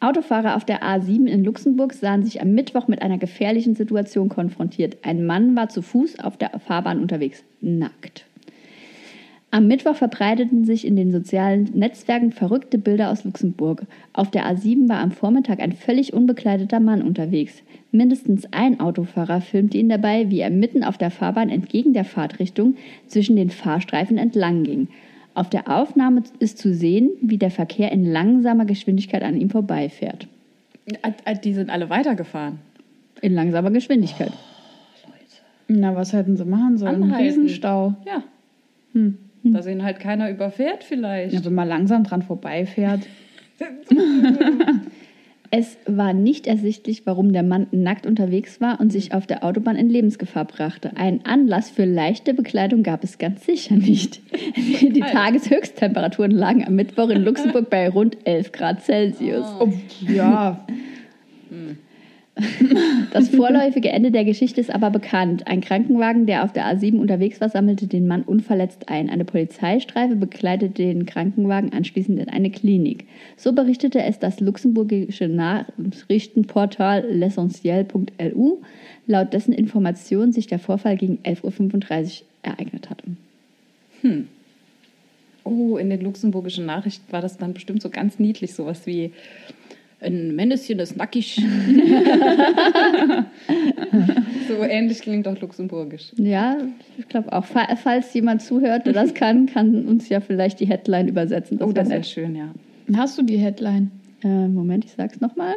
Autofahrer 0.00 0.56
auf 0.56 0.64
der 0.64 0.82
A7 0.82 1.26
in 1.26 1.44
Luxemburg 1.44 1.94
sahen 1.94 2.22
sich 2.24 2.42
am 2.42 2.52
Mittwoch 2.52 2.86
mit 2.88 3.00
einer 3.02 3.16
gefährlichen 3.18 3.74
Situation 3.74 4.28
konfrontiert. 4.28 4.98
Ein 5.02 5.24
Mann 5.24 5.56
war 5.56 5.68
zu 5.70 5.80
Fuß 5.82 6.18
auf 6.20 6.36
der 6.36 6.50
Fahrbahn 6.66 7.00
unterwegs, 7.00 7.42
nackt. 7.60 8.24
Am 9.52 9.68
Mittwoch 9.68 9.94
verbreiteten 9.94 10.64
sich 10.64 10.86
in 10.86 10.96
den 10.96 11.12
sozialen 11.12 11.70
Netzwerken 11.72 12.32
verrückte 12.32 12.78
Bilder 12.78 13.10
aus 13.10 13.24
Luxemburg. 13.24 13.86
Auf 14.12 14.30
der 14.30 14.44
A7 14.44 14.88
war 14.88 14.98
am 14.98 15.12
Vormittag 15.12 15.60
ein 15.60 15.72
völlig 15.72 16.12
unbekleideter 16.12 16.80
Mann 16.80 17.00
unterwegs. 17.00 17.62
Mindestens 17.92 18.52
ein 18.52 18.80
Autofahrer 18.80 19.40
filmte 19.40 19.78
ihn 19.78 19.88
dabei, 19.88 20.28
wie 20.30 20.40
er 20.40 20.50
mitten 20.50 20.84
auf 20.84 20.98
der 20.98 21.10
Fahrbahn 21.10 21.48
entgegen 21.48 21.92
der 21.92 22.04
Fahrtrichtung 22.04 22.74
zwischen 23.06 23.36
den 23.36 23.50
Fahrstreifen 23.50 24.18
entlang 24.18 24.64
ging. 24.64 24.88
Auf 25.34 25.48
der 25.48 25.70
Aufnahme 25.70 26.24
ist 26.38 26.58
zu 26.58 26.74
sehen, 26.74 27.10
wie 27.22 27.38
der 27.38 27.50
Verkehr 27.50 27.92
in 27.92 28.04
langsamer 28.04 28.64
Geschwindigkeit 28.64 29.22
an 29.22 29.40
ihm 29.40 29.50
vorbeifährt. 29.50 30.26
Äh, 30.86 31.36
Die 31.42 31.54
sind 31.54 31.70
alle 31.70 31.88
weitergefahren. 31.88 32.58
In 33.22 33.34
langsamer 33.34 33.70
Geschwindigkeit. 33.70 34.32
Na, 35.68 35.94
was 35.96 36.12
hätten 36.12 36.36
sie 36.36 36.44
machen 36.44 36.78
sollen? 36.78 36.96
Ein 36.96 37.02
Anhalten. 37.04 37.24
Riesenstau. 37.26 37.94
Ja. 38.06 38.22
Hm. 38.92 39.18
Da 39.52 39.68
ihn 39.68 39.82
halt 39.82 40.00
keiner 40.00 40.30
überfährt, 40.30 40.84
vielleicht. 40.84 41.34
Ja, 41.34 41.44
wenn 41.44 41.54
man 41.54 41.68
langsam 41.68 42.04
dran 42.04 42.22
vorbeifährt. 42.22 43.00
Es 45.50 45.78
war 45.86 46.12
nicht 46.12 46.46
ersichtlich, 46.46 47.06
warum 47.06 47.32
der 47.32 47.42
Mann 47.42 47.68
nackt 47.70 48.06
unterwegs 48.06 48.60
war 48.60 48.80
und 48.80 48.90
sich 48.90 49.14
auf 49.14 49.26
der 49.26 49.44
Autobahn 49.44 49.76
in 49.76 49.88
Lebensgefahr 49.88 50.44
brachte. 50.44 50.96
Einen 50.96 51.24
Anlass 51.24 51.70
für 51.70 51.84
leichte 51.84 52.34
Bekleidung 52.34 52.82
gab 52.82 53.04
es 53.04 53.18
ganz 53.18 53.46
sicher 53.46 53.76
nicht. 53.76 54.20
Die. 54.56 55.00
Tageshöchsttemperaturen 55.00 56.32
lagen 56.32 56.64
am 56.66 56.74
Mittwoch 56.74 57.10
in 57.10 57.22
Luxemburg 57.22 57.70
bei 57.70 57.88
rund 57.88 58.16
11 58.24 58.52
Grad 58.52 58.82
Celsius. 58.82 59.46
Oh, 59.60 59.72
ja, 60.00 60.66
Das 63.12 63.30
vorläufige 63.30 63.88
Ende 63.88 64.10
der 64.10 64.24
Geschichte 64.24 64.60
ist 64.60 64.70
aber 64.70 64.90
bekannt. 64.90 65.46
Ein 65.46 65.62
Krankenwagen, 65.62 66.26
der 66.26 66.44
auf 66.44 66.52
der 66.52 66.66
A7 66.66 66.98
unterwegs 66.98 67.40
war, 67.40 67.48
sammelte 67.48 67.86
den 67.86 68.06
Mann 68.06 68.22
unverletzt 68.22 68.88
ein. 68.88 69.08
Eine 69.08 69.24
Polizeistreife 69.24 70.16
begleitete 70.16 70.82
den 70.82 71.06
Krankenwagen 71.06 71.72
anschließend 71.72 72.18
in 72.18 72.28
eine 72.28 72.50
Klinik. 72.50 73.06
So 73.36 73.52
berichtete 73.52 74.02
es 74.02 74.18
das 74.18 74.40
luxemburgische 74.40 75.28
Nachrichtenportal 75.28 77.06
l'essentiel.lu, 77.10 78.58
laut 79.06 79.32
dessen 79.32 79.52
Informationen 79.52 80.32
sich 80.32 80.46
der 80.46 80.58
Vorfall 80.58 80.96
gegen 80.96 81.18
11.35 81.24 82.20
Uhr 82.20 82.26
ereignet 82.42 82.90
hatte. 82.90 83.04
Oh, 85.44 85.76
in 85.76 85.90
den 85.90 86.02
luxemburgischen 86.02 86.66
Nachrichten 86.66 87.10
war 87.12 87.22
das 87.22 87.38
dann 87.38 87.54
bestimmt 87.54 87.80
so 87.80 87.88
ganz 87.88 88.18
niedlich, 88.18 88.52
sowas 88.54 88.86
wie 88.86 89.12
ein 90.00 90.34
Männchen 90.36 90.78
ist 90.78 90.96
nackig. 90.96 91.36
so 94.48 94.62
ähnlich 94.62 95.00
klingt 95.00 95.26
auch 95.26 95.40
luxemburgisch. 95.40 96.12
Ja, 96.16 96.58
ich 96.98 97.08
glaube 97.08 97.32
auch. 97.32 97.44
Fa- 97.44 97.74
Falls 97.76 98.12
jemand 98.14 98.42
zuhört, 98.42 98.86
der 98.86 98.92
das 98.92 99.14
kann, 99.14 99.46
kann 99.46 99.86
uns 99.86 100.08
ja 100.08 100.20
vielleicht 100.20 100.60
die 100.60 100.66
Headline 100.66 101.08
übersetzen. 101.08 101.58
oh, 101.62 101.66
wär 101.68 101.74
das 101.74 101.88
wäre 101.90 102.04
schön, 102.04 102.36
ja. 102.36 102.50
hast 102.96 103.18
du 103.18 103.22
die 103.22 103.38
Headline? 103.38 103.90
Äh, 104.22 104.48
Moment, 104.48 104.84
ich 104.84 104.92
sag's 104.92 105.20
nochmal. 105.20 105.54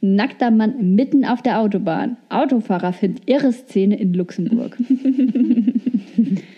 Nackter 0.00 0.50
Mann 0.50 0.94
mitten 0.96 1.24
auf 1.24 1.42
der 1.42 1.60
Autobahn. 1.60 2.16
Autofahrer 2.28 2.92
findet 2.92 3.30
irre 3.30 3.52
Szene 3.52 3.96
in 4.00 4.12
Luxemburg. 4.14 4.76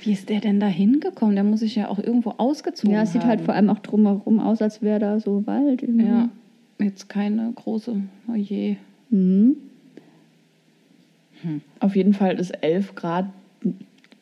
Wie 0.03 0.13
ist 0.13 0.31
der 0.31 0.41
denn 0.41 0.61
da 0.61 0.67
hingekommen? 0.67 1.35
Der 1.35 1.45
muss 1.45 1.61
sich 1.61 1.77
ja 1.77 1.89
auch 1.89 1.99
irgendwo 1.99 2.31
ausgezogen 2.39 2.95
ja, 2.95 3.03
es 3.03 3.13
sieht 3.13 3.21
haben. 3.23 3.29
halt 3.29 3.41
vor 3.43 3.53
allem 3.55 3.69
auch 3.69 3.81
drumherum 3.81 4.41
aus, 4.41 4.63
als 4.63 4.81
wäre 4.81 4.99
da 4.99 5.21
so 5.21 5.47
Wald. 5.47 5.83
irgendwie. 5.83 6.07
Ja, 6.07 6.31
jetzt 6.79 7.09
keine 7.09 7.53
große. 7.55 7.97
Oh 8.31 8.35
je. 8.35 8.77
Mhm. 9.11 9.57
Auf 11.81 11.95
jeden 11.95 12.15
Fall 12.15 12.39
ist 12.39 12.51
11 12.63 12.95
Grad 12.95 13.27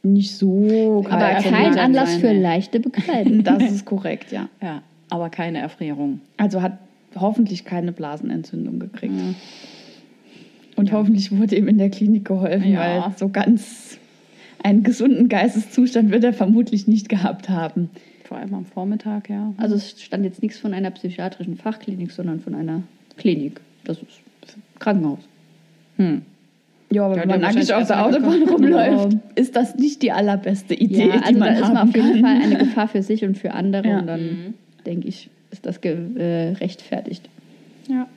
nicht 0.02 0.34
so 0.36 1.04
Aber 1.08 1.18
kalt. 1.18 1.44
kein 1.44 1.70
kann 1.70 1.78
Anlass 1.78 2.12
sein, 2.12 2.20
für 2.20 2.32
leichte 2.32 2.80
Bekleidung. 2.80 3.44
Das 3.44 3.62
ist 3.62 3.84
korrekt, 3.84 4.32
ja. 4.32 4.48
Ja, 4.60 4.82
aber 5.10 5.30
keine 5.30 5.58
Erfrierung. 5.58 6.20
Also 6.36 6.62
hat 6.62 6.78
hoffentlich 7.14 7.64
keine 7.64 7.92
Blasenentzündung 7.92 8.80
gekriegt. 8.80 9.14
Und 10.74 10.90
hoffentlich 10.90 11.30
wurde 11.36 11.54
ihm 11.56 11.68
in 11.68 11.78
der 11.78 11.90
Klinik 11.90 12.24
geholfen, 12.24 12.72
Ja. 12.72 12.80
weil 12.80 13.12
so 13.16 13.28
ganz 13.28 13.98
einen 14.64 14.82
gesunden 14.82 15.28
Geisteszustand 15.28 16.10
wird 16.10 16.24
er 16.24 16.32
vermutlich 16.32 16.88
nicht 16.88 17.08
gehabt 17.08 17.48
haben. 17.48 17.90
Vor 18.32 18.40
allem 18.40 18.54
am 18.54 18.64
Vormittag, 18.64 19.28
ja. 19.28 19.52
Also 19.58 19.74
es 19.74 20.00
stand 20.00 20.24
jetzt 20.24 20.40
nichts 20.40 20.58
von 20.58 20.72
einer 20.72 20.90
psychiatrischen 20.90 21.58
Fachklinik, 21.58 22.10
sondern 22.10 22.40
von 22.40 22.54
einer 22.54 22.82
Klinik. 23.18 23.60
Das 23.84 23.98
ist 23.98 24.22
Krankenhaus. 24.78 25.18
Hm. 25.98 26.22
Ja, 26.90 27.04
aber 27.04 27.16
Ja, 27.16 27.20
wenn 27.20 27.28
man 27.28 27.40
nackig 27.42 27.74
auf 27.74 27.86
der 27.86 28.06
Autobahn 28.06 28.42
rumläuft, 28.48 29.18
ist 29.34 29.54
das 29.54 29.76
nicht 29.76 30.00
die 30.00 30.12
allerbeste 30.12 30.72
Idee, 30.72 31.08
Ja, 31.08 31.18
die 31.18 31.24
also 31.24 31.38
man 31.40 31.48
da 31.48 31.60
ist 31.60 31.74
man 31.74 31.76
auf 31.76 31.94
jeden 31.94 32.12
kann. 32.12 32.20
Fall 32.22 32.42
eine 32.42 32.56
Gefahr 32.64 32.88
für 32.88 33.02
sich 33.02 33.22
und 33.22 33.36
für 33.36 33.52
andere. 33.52 33.86
Ja. 33.86 33.98
Und 33.98 34.06
dann, 34.06 34.54
denke 34.86 35.08
ich, 35.08 35.28
ist 35.50 35.66
das 35.66 35.82
gerechtfertigt. 35.82 37.28
Ja. 37.90 38.08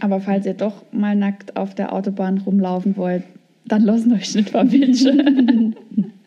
Aber 0.00 0.22
falls 0.22 0.46
ihr 0.46 0.54
doch 0.54 0.82
mal 0.92 1.14
nackt 1.14 1.58
auf 1.58 1.74
der 1.74 1.92
Autobahn 1.92 2.38
rumlaufen 2.38 2.96
wollt, 2.96 3.24
dann 3.66 3.82
lassen 3.82 4.14
euch 4.14 4.34
nicht 4.34 4.48
verwischen. 4.48 5.76